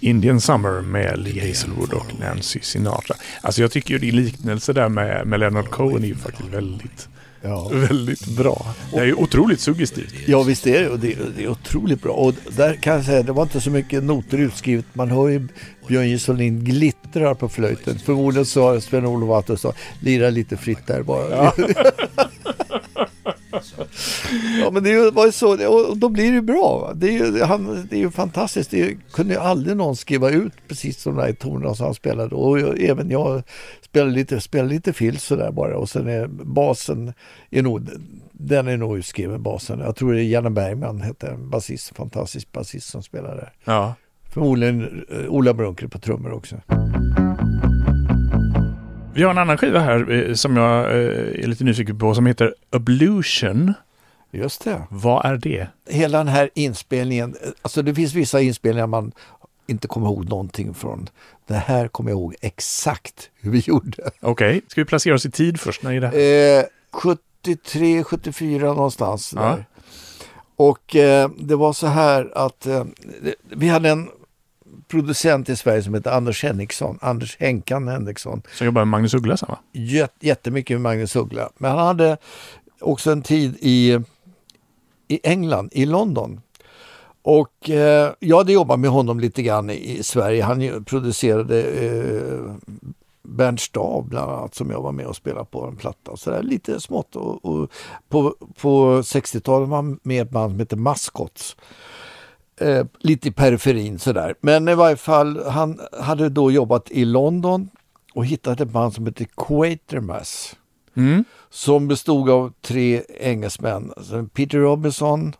[0.06, 3.16] Indian Summer med Lee Hazelwood och Nancy Sinatra.
[3.40, 7.08] Alltså jag tycker ju din liknelse där med, med Leonard Cohen är ju faktiskt väldigt,
[7.42, 7.70] Ja.
[7.72, 8.66] väldigt bra.
[8.92, 10.14] Det är ju otroligt suggestivt.
[10.26, 12.12] Ja visst är det och det, det är otroligt bra.
[12.12, 14.84] Och där kan jag säga, det var inte så mycket noter utskrivet.
[14.92, 15.48] Man hör ju
[15.88, 17.98] Björn Gesolin glittrar på flöjten.
[17.98, 21.30] Förmodligen sa Sven-Olof Attesson, lira lite fritt där bara.
[21.30, 21.54] Ja,
[24.72, 26.78] men det var ju så, och då blir det bra.
[26.78, 26.92] va.
[26.94, 28.70] Det är ju, han, det är ju fantastiskt.
[28.70, 32.34] Det är kunde ju aldrig någon skriva ut precis de där tonerna som han spelade.
[32.34, 33.42] Och jag, även jag
[33.84, 35.76] spelade lite, spelade lite fill sådär bara.
[35.76, 37.12] Och sen är basen,
[37.50, 37.88] är nog,
[38.32, 39.80] den är nog utskriven basen.
[39.80, 43.52] Jag tror det är Janne Bergman, hette en basist, fantastisk basist som spelade där.
[43.64, 43.94] Ja.
[44.32, 46.56] Förmodligen eh, Ola Brunker på trummor också.
[49.16, 52.26] Vi har en annan skiva här eh, som jag eh, är lite nyfiken på som
[52.26, 53.74] heter Ablution.
[54.30, 54.82] Just det.
[54.90, 55.68] Vad är det?
[55.88, 59.12] hela den här inspelningen, alltså det finns vissa inspelningar man
[59.66, 61.08] inte kommer ihåg någonting från.
[61.46, 64.10] Det här kommer jag ihåg exakt hur vi gjorde.
[64.20, 65.82] Okej, ska vi placera oss i tid först?
[65.82, 66.58] När är det?
[66.58, 69.32] Eh, 73, 74 någonstans.
[69.36, 69.42] Ja.
[69.42, 69.64] Där.
[70.56, 72.84] Och eh, det var så här att eh,
[73.50, 74.08] vi hade en
[74.88, 78.42] producent i Sverige som heter Anders Henriksson, Anders Henkan Henriksson.
[78.52, 79.58] Som jobbar med Magnus Uggla, va?
[79.72, 81.50] Jät, jättemycket med Magnus Uggla.
[81.58, 82.16] Men han hade
[82.80, 83.98] också en tid i,
[85.08, 86.40] i England, i London.
[87.22, 90.42] Och eh, jag hade jobbat med honom lite grann i Sverige.
[90.42, 92.54] Han producerade eh,
[93.22, 96.16] Bernt Stav bland annat som jag var med och spelade på en platta.
[96.16, 97.16] Så där, lite smått.
[97.16, 97.70] Och, och
[98.08, 101.56] på, på 60-talet var han med ett band som heter Maskots.
[102.60, 104.34] Eh, lite i periferin sådär.
[104.40, 107.70] Men i varje fall, han hade då jobbat i London
[108.14, 110.56] och hittat ett band som heter Quatermass.
[110.96, 111.24] Mm.
[111.50, 113.92] Som bestod av tre engelsmän.
[113.96, 115.32] Alltså Peter Robinson,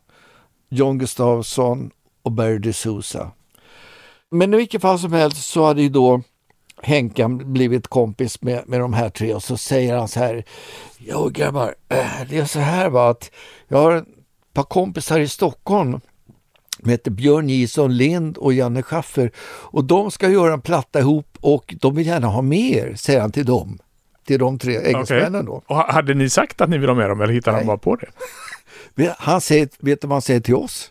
[0.68, 1.90] John Gustafsson
[2.22, 3.31] och Barry DeSouza.
[4.31, 6.22] Men i vilket fall som helst så hade ju då
[6.83, 10.44] Henkan blivit kompis med, med de här tre och så säger han så här.
[10.98, 13.31] Ja grabbar, eh, det är så här va att
[13.68, 14.05] jag har ett
[14.52, 16.00] par kompisar i Stockholm
[16.87, 21.38] som heter Björn Jison Lind och Janne Schaffer och de ska göra en platta ihop
[21.40, 23.79] och de vill gärna ha med er, säger han till dem.
[24.27, 25.62] Till de tre engelsmännen då.
[25.66, 27.66] Och ha- hade ni sagt att ni vill ha med dem eller hittade han Nej.
[27.66, 29.12] bara på det?
[29.18, 30.90] Han säger, vet du vad han säger till oss?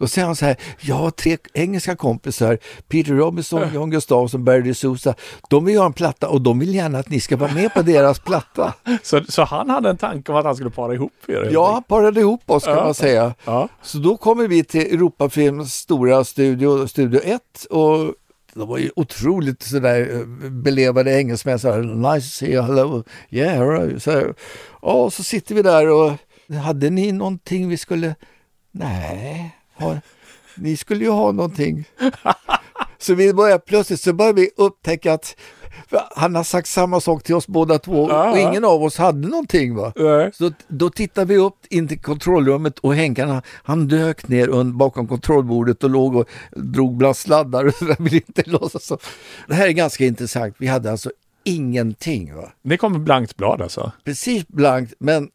[0.00, 2.58] Då säger han så här, jag har tre engelska kompisar,
[2.88, 5.14] Peter Robinson, John Gustafsson, Barry DeSouza.
[5.50, 7.82] De vill göra en platta och de vill gärna att ni ska vara med på
[7.82, 8.74] deras platta.
[9.02, 11.48] Så, så han hade en tanke om att han skulle para ihop er?
[11.52, 12.84] Ja, han parade ihop oss kan Ja.
[12.84, 13.34] man säga.
[13.44, 13.68] Ja.
[13.82, 18.14] Så då kommer vi till Europafilms stora studio, Studio 1 och
[18.54, 20.08] de var ju otroligt sådär
[20.44, 21.58] eh, belevade engelsmän.
[21.58, 21.78] Så här,
[22.14, 24.02] nice to see you, hello, yeah, right.
[24.02, 24.34] Så, här,
[24.82, 26.12] ja, så sitter vi där och
[26.64, 28.14] hade ni någonting vi skulle...
[28.72, 30.00] Nej, har,
[30.54, 31.84] ni skulle ju ha någonting.
[32.98, 35.36] Så vi börjar plötsligt så börjar vi upptäcka att
[36.16, 39.74] han har sagt samma sak till oss båda två och ingen av oss hade någonting.
[39.74, 39.92] va?
[39.96, 40.30] Nej.
[40.34, 45.08] Så då tittar vi upp in till kontrollrummet och Henkan han, han dök ner bakom
[45.08, 47.74] kontrollbordet och låg och drog bland sladdar och.
[47.98, 48.98] Vill inte låtsas som.
[49.48, 50.54] Det här är ganska intressant.
[50.58, 51.10] Vi hade alltså
[51.44, 52.34] ingenting.
[52.34, 52.52] Va?
[52.62, 53.92] Det kom blankt blad alltså?
[54.04, 55.28] Precis blankt men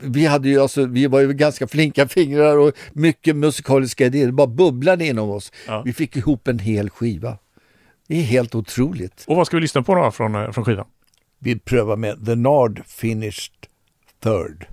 [0.00, 4.26] vi, hade ju alltså, vi var ju ganska flinka fingrar och mycket musikaliska idéer.
[4.26, 5.52] Det bara bubblade inom oss.
[5.66, 5.82] Ja.
[5.84, 7.38] Vi fick ihop en hel skiva.
[8.08, 9.24] Det är helt otroligt.
[9.26, 10.86] Och vad ska vi lyssna på då från, eh, från skivan?
[11.38, 13.52] Vi prövar med The Nard Finished
[14.22, 14.66] Third.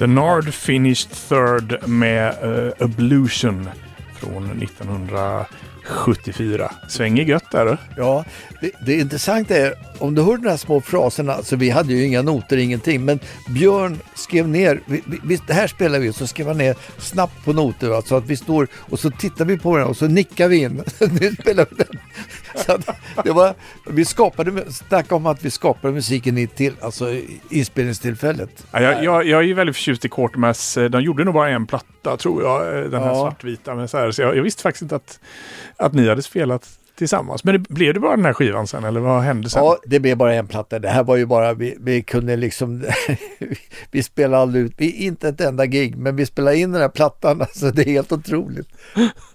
[0.00, 3.68] The Nard finished third med uh, Ablution
[4.14, 6.72] från 1974.
[6.88, 7.76] Svänger gött där du.
[7.96, 8.24] Ja,
[8.60, 12.04] det, det intressanta är, om du hör de här små fraserna, alltså vi hade ju
[12.04, 16.46] inga noter, ingenting, men Björn skrev ner, vi, vi, det här spelar vi, så skrev
[16.46, 19.86] han ner snabbt på noter, så att vi står och så tittar vi på den
[19.86, 20.76] och så nickar vi in.
[21.20, 21.98] nu spelar vi den.
[22.66, 22.78] Så
[23.24, 23.54] det var,
[23.90, 27.14] vi skapade, snacka om att vi skapade musiken i till, alltså
[27.50, 28.66] inspelningstillfället.
[28.72, 30.78] Ja, jag, jag, jag är ju väldigt förtjust i Quartermass.
[30.90, 33.14] De gjorde nog bara en platta tror jag, eh, den här Ja.
[33.14, 33.74] svartvita.
[33.74, 35.20] Men så här, så jag, jag visste faktiskt inte att,
[35.76, 37.44] att ni hade spelat tillsammans.
[37.44, 39.64] Men det, blev det bara den här skivan sen eller vad hände sen?
[39.64, 40.78] Ja, det blev bara en platta.
[40.78, 42.84] Det här var ju bara, vi, vi kunde liksom,
[43.90, 46.88] vi spelade aldrig ut, vi, inte ett enda gig, men vi spelade in den här
[46.88, 48.68] plattan, alltså det är helt otroligt.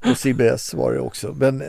[0.01, 1.33] På CBS var det också.
[1.37, 1.63] Men,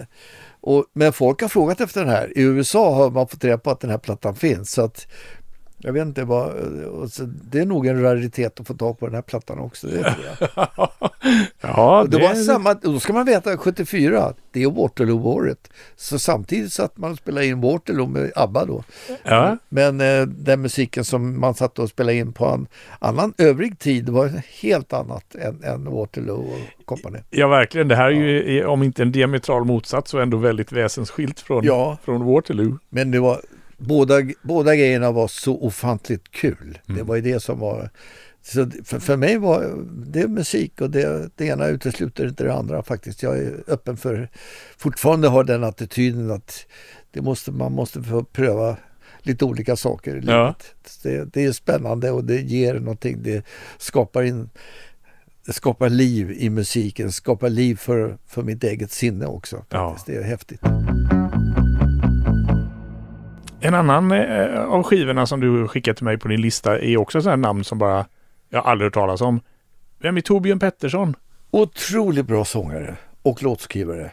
[0.66, 2.38] och, men folk har frågat efter den här.
[2.38, 4.70] I USA har man fått reda på att den här plattan finns.
[4.70, 5.06] Så att,
[5.86, 6.52] jag vet inte vad,
[7.50, 9.86] det är nog en raritet att få tag på den här plattan också.
[9.86, 10.26] Det, tror
[10.56, 10.68] jag.
[11.60, 15.70] ja, Och det var samma, då ska man veta 74, det är Waterloo-året.
[15.96, 18.84] Så samtidigt satt man och spelade in Waterloo med ABBA då.
[19.22, 22.66] Ja, Men eh, den musiken som man satt och spelade in på en
[22.98, 27.18] annan övrig tid var helt annat än, än Waterloo och Company.
[27.30, 27.88] ja, verkligen.
[27.88, 28.10] Det här är
[28.50, 31.98] ju, om inte en diametral motsats, så ändå väldigt väsensskilt från, Ja.
[32.04, 32.78] från Waterloo.
[32.88, 33.40] Men det var,
[33.76, 36.78] båda, båda grejerna var så ofantligt kul.
[36.86, 37.90] Det var ju det som var...
[38.42, 42.82] Så för, för mig var det musik och det, det ena utesluter inte det andra
[42.82, 43.22] faktiskt.
[43.22, 44.28] Jag är öppen för,
[44.76, 46.66] fortfarande har den attityden att
[47.10, 48.76] det måste, man måste få pröva
[49.26, 50.28] lite olika saker i livet.
[50.28, 50.54] Ja.
[51.02, 53.22] Det, det är spännande och det ger någonting.
[53.22, 53.44] Det
[53.78, 54.50] skapar, in,
[55.46, 59.64] det skapar liv i musiken, skapar liv för, för mitt eget sinne också.
[59.70, 59.88] Ja.
[59.90, 60.06] Faktiskt.
[60.06, 60.60] Det är häftigt.
[63.60, 67.22] En annan eh, av skivorna som du skickat till mig på din lista är också
[67.22, 68.06] sådana namn som bara
[68.50, 69.40] jag aldrig hört talas om.
[69.98, 71.16] Vem är Torbjörn Pettersson?
[71.50, 74.10] Otroligt bra sångare och låtskrivare.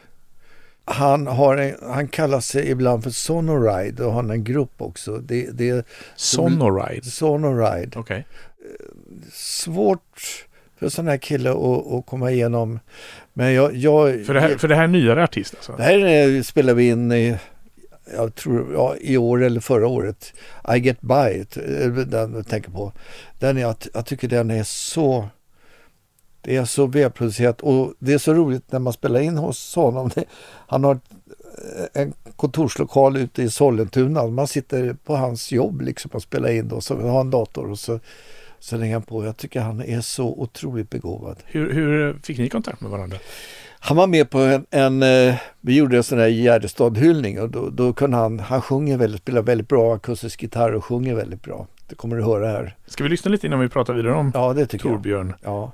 [0.86, 5.18] Han, har en, han kallar sig ibland för Sonoride och han har en grupp också.
[5.18, 5.84] Det, det är
[6.16, 7.06] Sonoride.
[7.06, 7.98] Sonoride.
[8.00, 8.26] Okej.
[9.32, 10.46] Svårt
[10.78, 12.80] för en sån här kille att, att komma igenom.
[13.34, 13.76] Men jag...
[13.76, 15.76] jag För, det här, för det här är nyare artist alltså?
[15.78, 17.38] det här är, spelar vi in i,
[18.16, 20.34] jag tror, ja, i år eller förra året.
[20.76, 22.92] I Get By, eh, den jag tänker på.
[23.40, 25.28] Den är, jag, jag tycker den är så
[26.42, 30.10] Det är så välproducerat och det är så roligt när man spelar in hos honom.
[30.68, 34.28] Han har eh, en kontorslokal ute i Sollentuna.
[34.28, 37.80] Man sitter på hans jobb liksom och spelar in och så har en dator och
[37.80, 38.00] så,
[38.60, 39.26] så lägger han på.
[39.26, 41.38] Jag tycker han är så otroligt begåvad.
[41.46, 43.18] Hur, hur fick ni kontakt med varandra?
[43.86, 47.70] Han var med på en, en eh, vi gjorde en sån där Gärdestad-hyllning och då,
[47.70, 51.68] då kunde han, han sjunger väldigt, spelar väldigt bra akustisk gitarr och sjunger väldigt bra.
[51.90, 52.76] Det kommer du höra här.
[52.86, 55.34] Ska vi lyssna lite innan vi pratar vidare om Ja, det tycker Torbjörn?
[55.42, 55.52] jag.
[55.54, 55.72] Ja.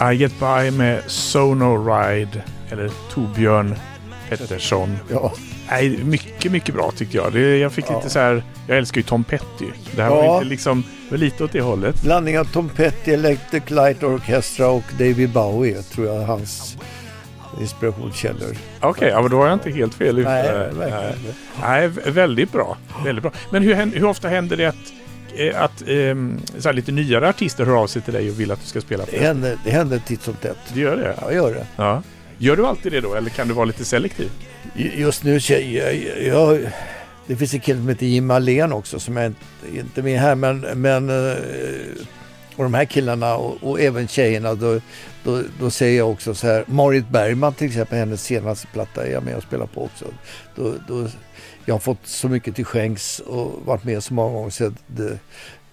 [0.00, 3.74] I Get By med Sono Ride eller Torbjörn
[4.28, 4.98] Pettersson.
[5.10, 5.32] Ja.
[5.70, 7.32] Nej, mycket, mycket bra tyckte jag.
[7.32, 7.96] Det, jag fick Ja.
[7.96, 9.66] lite så här, jag älskar ju Tom Petty.
[9.96, 10.16] Det här Ja.
[10.16, 12.02] var inte liksom, var lite åt det hållet.
[12.02, 16.76] Blandning av Tom Petty, Electric Light Orchestra och David Bowie tror jag hans
[17.60, 18.56] inspirationskällor.
[18.80, 20.30] Okej, ja, men då var jag inte helt fel ute.
[20.80, 21.12] Nej,
[21.60, 21.88] Nej.
[21.88, 22.76] väldigt bra.
[23.04, 23.32] Väldigt bra.
[23.50, 24.76] Men hur, hur ofta händer det att,
[25.54, 28.66] att ehm, så lite nyare artister hör av sig till dig och vill att du
[28.66, 29.26] ska spela för Det dem?
[29.26, 30.56] händer, det händer titt som tätt.
[30.74, 31.14] Det gör det?
[31.20, 31.66] Ja, gör det.
[31.76, 32.02] Ja.
[32.38, 34.30] Gör du alltid det då, eller kan du vara lite selektiv?
[34.76, 36.60] Ju- Just nu, jag, jag, jag,
[37.26, 39.40] det finns en kille som heter Jim Allén också som är inte,
[39.78, 41.36] inte med här men, men eh,
[42.56, 44.80] och de här killarna och, och även tjejerna då,
[45.24, 49.12] då, då säger jag också så här Marit Bergman till exempel, hennes senaste platta är
[49.12, 50.04] jag med och spelar på också.
[50.54, 51.06] Då, då,
[51.68, 55.18] jag har fått så mycket till skänks och varit med så många gånger så det,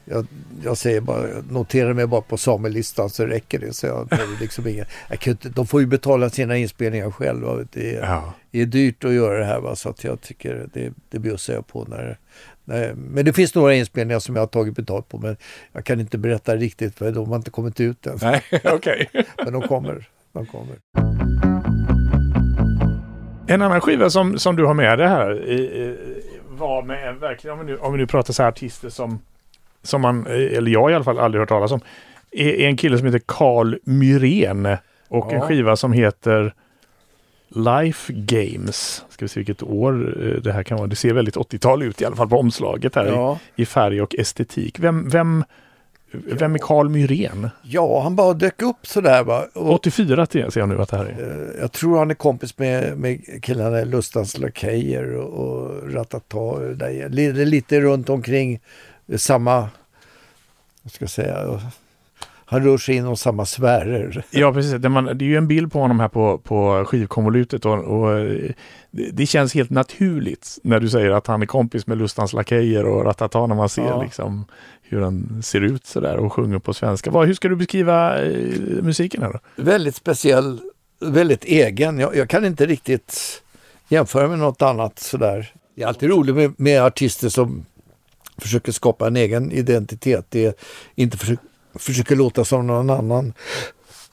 [0.06, 0.28] jag,
[0.64, 3.74] jag säger bara, notera mig bara på samelistan så räcker det.
[3.74, 7.66] Så jag, liksom ingen, jag kan inte, de får ju betala sina inspelningar själva.
[7.74, 8.34] Det är, Ja.
[8.52, 9.76] det är dyrt att göra det här va?
[9.76, 12.18] så att jag tycker det, det bjussar jag på när,
[12.64, 15.38] när Men det finns några inspelningar som jag har tagit betalt på men
[15.74, 18.18] jag kan inte berätta riktigt för de har inte kommit ut än.
[18.22, 19.10] Nej, okej.
[19.44, 20.10] Men de kommer.
[20.34, 21.45] De kommer.
[23.48, 25.96] En annan skiva som, som du har med dig här i,
[26.50, 29.20] var med en, verkligen, om vi nu, om vi nu pratar så här artister som,
[29.84, 31.80] som man, eller jag i alla fall aldrig hört talas om,
[32.32, 34.78] är, är en kille som heter Carl Myrén
[35.08, 35.48] och en Ja.
[35.48, 36.54] skiva som heter
[37.50, 39.06] Life Games.
[39.10, 40.88] Ska vi se vilket år eh, det här kan vara.
[40.88, 43.40] Det ser väldigt 80-tal ut i alla fall på omslaget här Ja.
[43.56, 44.80] i, i färg och estetik.
[44.80, 45.44] Vem, vem,
[46.26, 47.50] vem är Carl Myrén?
[47.62, 49.46] ja, han bara dök upp sådär va.
[49.54, 51.52] Och, 84 till ser jag nu att det här är.
[51.56, 56.60] eh, jag tror han är kompis med, med killarna Lustans Lakejer och, och Ratata.
[56.60, 58.60] Där, lite, lite runt omkring
[59.18, 59.70] samma,
[60.84, 61.60] vad ska jag säga,
[62.48, 64.26] han rör sig inom samma sfärer.
[64.32, 64.72] Ja, precis.
[64.82, 68.16] Det, man, det är ju en bild på honom här på, på skivkonvolutet och, och
[68.92, 72.86] det, det känns helt naturligt när du säger att han är kompis med Lustans Lakejer
[72.86, 74.02] och Ratata när man ser Ja.
[74.04, 74.46] liksom
[74.90, 77.12] hur han ser ut sådär och sjunger på svenska.
[77.12, 79.40] Vad, hur ska du beskriva eh, musiken här då?
[79.56, 80.60] väldigt speciell,
[81.00, 82.00] väldigt egen.
[82.00, 83.42] Jag, jag kan inte riktigt
[83.88, 85.54] jämföra med något annat sådär.
[85.76, 87.66] Det är alltid roligt med, med artister som
[88.38, 90.26] försöker skapa en egen identitet.
[90.30, 90.54] Det är
[90.96, 91.40] inte försök,
[91.76, 93.34] försöker låta som någon annan.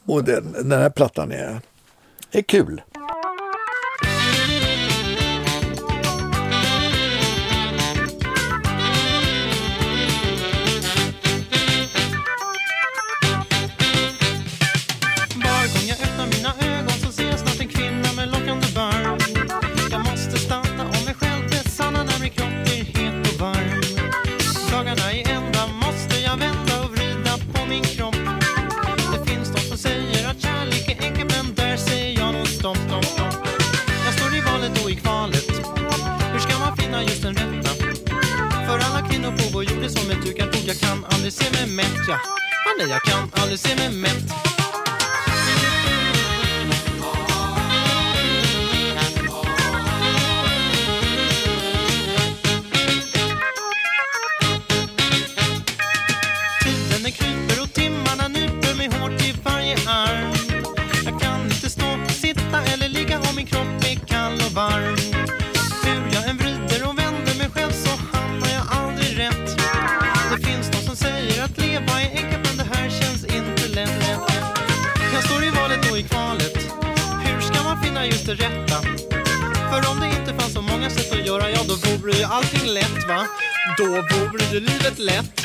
[0.05, 1.61] Och den, den här plattan är,
[2.31, 2.83] är kul.
[40.39, 42.15] Jag kan aldrig se mig mätt, ja.
[42.15, 44.52] Ah, nej, jag kan aldrig se mig mätt.
[84.53, 85.41] Ju livet lätt.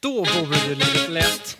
[0.00, 1.56] Då vore ju livet lätt.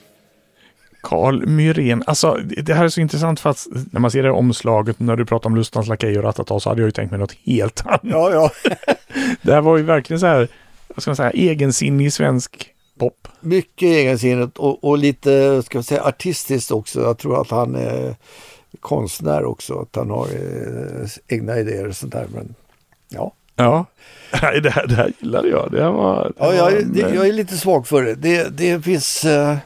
[1.03, 4.37] Carl Myrén, alltså det här är så intressant för att när man ser det här
[4.37, 7.21] omslaget när du pratar om Lustans Lakej och Ratata så hade jag ju tänkt mig
[7.21, 8.01] något helt annat.
[8.03, 8.51] Ja, ja.
[9.43, 10.49] Det här var ju verkligen så här,
[10.89, 13.29] vad ska man säga, egensinnig svensk pop.
[13.41, 17.01] Mycket egensinnigt och, och lite ska vi säga, artistiskt också.
[17.01, 18.15] Jag tror att han är
[18.81, 19.79] konstnär också.
[19.81, 22.27] Att han har eh, egna idéer och sånt där.
[22.35, 22.55] Men,
[23.09, 23.33] ja.
[23.57, 23.85] Ja,
[24.43, 25.69] Nej, det här, det här gillade jag.
[25.73, 26.25] Det här var...
[26.25, 28.15] Det Ja, jag, det, jag är lite svag för det.
[28.15, 29.25] Det, det finns...
[29.25, 29.57] eh,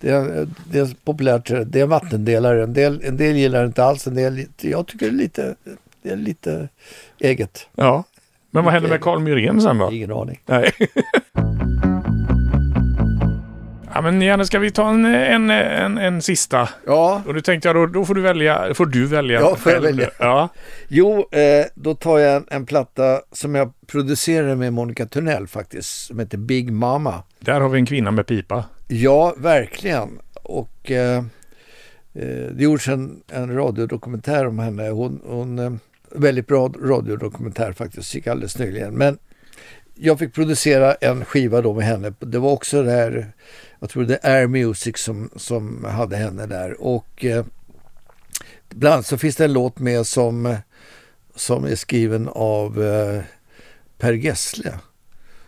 [0.00, 1.48] Det är, det är populärt.
[1.66, 2.62] Det är en vattendelare.
[2.62, 4.06] En del, en del gillar det inte alls.
[4.06, 5.54] En del, jag tycker det är lite,
[6.02, 6.68] det är lite
[7.18, 7.66] eget.
[7.74, 8.04] Ja.
[8.50, 9.92] Men vad hände med Carl Myrén sen då?
[9.92, 10.40] Ingen aning.
[10.46, 10.72] Nej.
[13.98, 16.68] ja, men Janne, ska vi ta en, en, en, en sista?
[16.86, 19.40] Ja, Och nu tänkte jag då, då får du välja, får du välja.
[19.40, 20.10] Ja, får jag välja?
[20.18, 20.48] Ja.
[20.88, 26.06] jo, eh, då tar jag en, en platta som jag producerade med Monica Tunnell faktiskt.
[26.06, 27.22] Som heter Big Mama.
[27.40, 28.64] Där har vi en kvinna med pipa.
[28.88, 30.18] Ja, verkligen.
[30.42, 31.18] Och eh,
[32.14, 34.88] eh, det gjordes en, en radiodokumentär om henne.
[34.88, 35.72] Hon, hon eh,
[36.10, 38.94] väldigt bra radiodokumentär faktiskt, gick alldeles nyligen.
[38.94, 39.18] Men
[39.94, 42.12] jag fick producera en skiva då med henne.
[42.18, 43.32] Det var också det här,
[43.80, 46.80] jag tror det är Air Music som, som hade henne där.
[46.82, 47.44] Och eh,
[48.68, 50.56] bland annat så finns det en låt med som,
[51.34, 53.22] som är skriven av eh,
[53.98, 54.78] Per Gessle.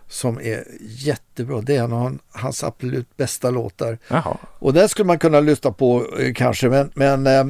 [0.08, 1.60] Som är jättebra.
[1.60, 3.98] Det är en av han- hans absolut bästa låtar.
[4.08, 4.36] Jaha.
[4.58, 7.46] Och den skulle man kunna lyssna på eh, kanske, men, men eh,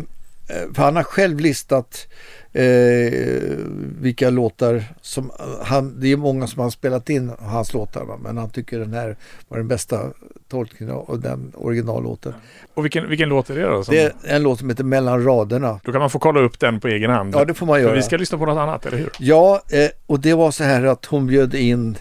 [0.74, 2.06] för han har själv listat
[2.52, 3.58] eh,
[4.00, 5.30] vilka låtar som
[5.62, 8.18] han, det är många som har spelat in hans låtar, va?
[8.22, 9.16] men han tycker den här
[9.48, 10.00] var den bästa
[10.48, 12.32] tolkningen av den originallåten.
[12.74, 13.84] Och vilken, vilken låt är det då?
[13.84, 15.80] Som, Det är en låt som heter Mellan raderna.
[15.84, 17.34] Då kan man få kolla upp den på egen hand.
[17.34, 17.94] Ja, det får man För göra.
[17.94, 19.10] vi ska lyssna på något annat, eller hur?
[19.18, 21.98] Ja, eh, och det var så här att hon bjöd in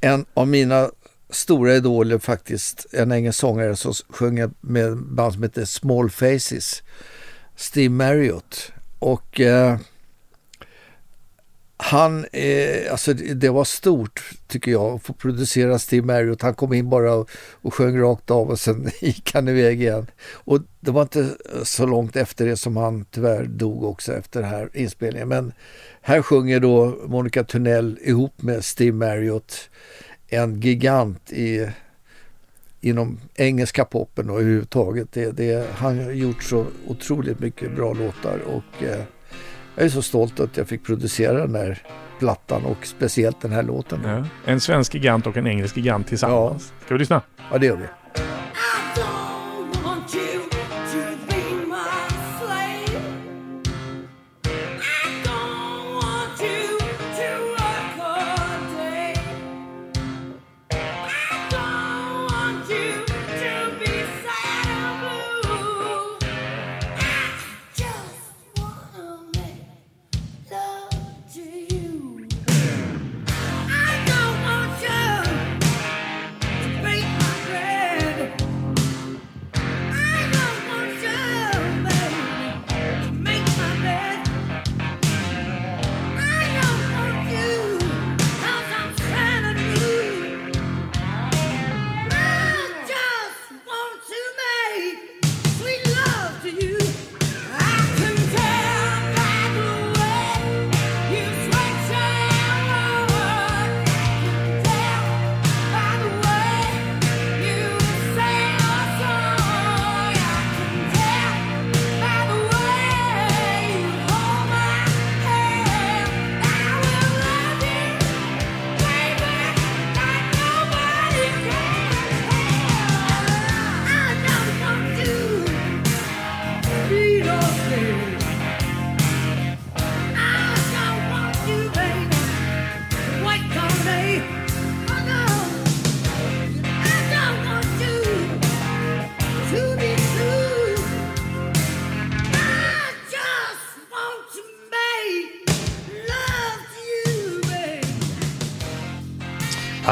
[0.00, 0.90] en av mina
[1.30, 6.82] stora idoler faktiskt, en engelsk sångare som sjunger med band som heter Small Faces,
[7.56, 8.72] Steve Marriott.
[9.02, 9.78] Och eh,
[11.76, 16.42] han, eh, alltså det, det var stort tycker jag att få producera Steve Marriott.
[16.42, 20.06] Han kom in bara och, och sjöng rakt av och sen gick han iväg igen.
[20.32, 21.28] Och det var inte
[21.62, 25.28] så långt efter det som han tyvärr dog också efter den här inspelningen.
[25.28, 25.52] Men
[26.02, 29.70] här sjunger då Monica Tunnell ihop med Steve Marriott
[30.28, 31.68] en gigant i,
[32.82, 35.12] inom engelska poppen och överhuvudtaget.
[35.12, 39.04] Det, det, han har gjort så otroligt mycket bra låtar och eh,
[39.74, 41.82] jag är så stolt att jag fick producera den här
[42.18, 44.00] plattan och speciellt den här låten.
[44.04, 44.24] Ja, Ja.
[44.44, 46.72] En svensk gigant och en engelsk gigant tillsammans.
[46.84, 47.22] Ska vi lyssna?
[47.60, 48.01] det gör vi.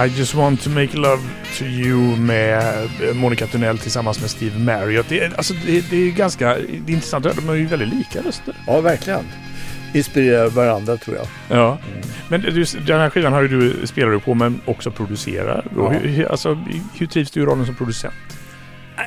[0.06, 1.22] I just want to make love
[1.58, 5.06] to you med eh, Monica Tunnell tillsammans med Steve Marriott.
[5.08, 7.40] Det är, alltså, det, det är ganska det är intressant att höra.
[7.42, 8.54] De har ju väldigt lika röster.
[8.66, 9.24] Ja, verkligen.
[9.94, 11.26] Inspirerar varandra tror jag.
[11.58, 11.78] Ja.
[12.28, 15.64] Men du, den här skivan har ju du, spelar du på men också producerar.
[15.76, 15.88] Ja.
[15.90, 16.58] Hur- alltså,
[16.98, 18.14] hur trivs du i rollen som producent?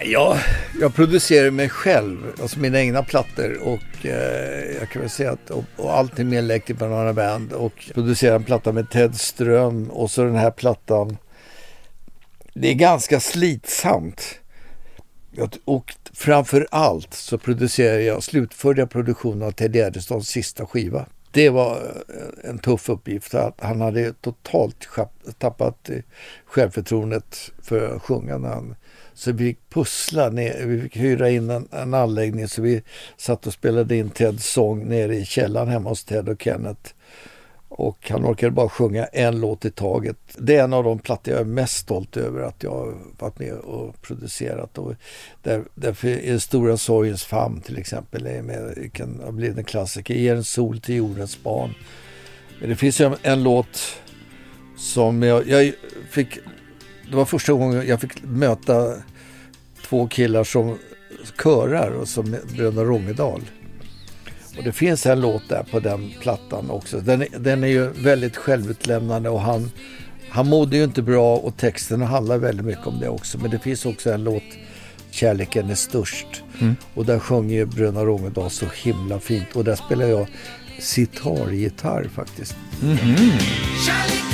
[0.02, 0.40] Ja,
[0.80, 5.50] Jag, producerar mig själv, alltså mina egna plattor och eh, jag kan väl säga att
[5.50, 9.92] och, och allt är med Electric Banana Band och producerar en platta med Ted Ström
[9.92, 11.18] och så den här plattan.
[12.54, 14.40] Det är ganska slitsamt.
[15.66, 21.06] Och framför allt så producerar jag, slutförde jag produktionen av Ted Gärdestads sista skiva.
[21.32, 23.34] Det var eh, en tuff uppgift.
[23.58, 24.90] Han hade totalt
[25.40, 25.98] tappat eh,
[26.46, 28.76] självförtroendet för att sjunga när han
[29.14, 32.82] så vi fick pussla ner, vi fick hyra in en, en anläggning så vi
[33.18, 36.94] satt och spelade in Teds sång nere i källaren hemma hos Ted och Kenneth.
[37.76, 40.18] Och han orkade bara sjunga en låt i taget.
[40.38, 43.40] Det är en av de plattor jag är mest stolt över att jag har varit
[43.40, 44.78] med och producerat.
[44.78, 44.94] Och
[45.44, 50.14] där, därför är Stora sorgens famn till exempel är med, kan har blivit en klassiker.
[50.14, 51.74] Ger en sol till jordens barn.
[52.60, 53.80] Men det finns ju en, en låt
[54.78, 55.74] som jag, jag
[56.10, 56.40] fick
[57.14, 58.94] det var första gången jag fick möta
[59.88, 60.78] två killar som
[61.44, 63.42] körar och som Bröderna Rångedal.
[64.58, 67.00] Och det finns en låt där på den plattan också.
[67.00, 69.72] Den, är- den är ju väldigt självutlämnande och han,
[70.30, 73.38] han mådde ju inte bra och texten handlar väldigt mycket om det också.
[73.38, 74.44] Men det finns också en låt,
[75.12, 76.44] Kärleken är störst.
[76.94, 79.48] Och där sjunger ju Bröderna Rångedal så himla fint.
[79.56, 80.28] Och där spelar jag
[80.80, 82.56] sitargitarr faktiskt.
[82.82, 84.33] Kärleken är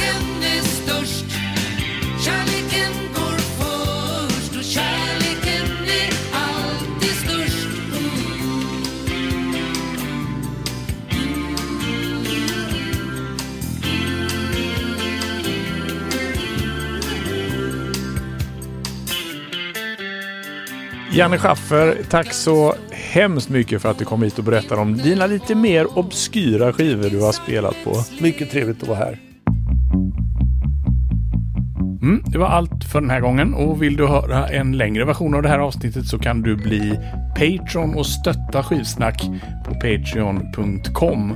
[21.19, 25.27] Janne Schaffer, tack så hemskt mycket för att du kom hit och berättade om dina
[25.27, 27.95] lite mer obskyra skivor du har spelat på.
[28.21, 29.19] Mycket trevligt att vara här.
[32.01, 35.35] Mm, det var allt för den här gången och vill du höra en längre version
[35.35, 36.99] av det här avsnittet så kan du bli
[37.35, 39.23] Patreon och stötta Skivsnack
[39.65, 41.35] på patreon.com.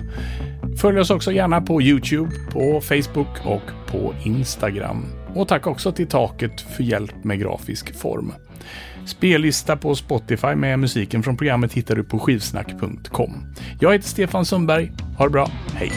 [0.77, 5.05] Följ oss också gärna på YouTube, på Facebook och på Instagram.
[5.35, 8.33] Och tack också till Taket för hjälp med grafisk form.
[9.09, 13.53] Spellista på Spotify med musiken från programmet hittar du på skivsnack.com.
[13.79, 14.91] Jag heter Stefan Sundberg.
[15.17, 15.51] Ha det bra.
[15.73, 15.91] Hej!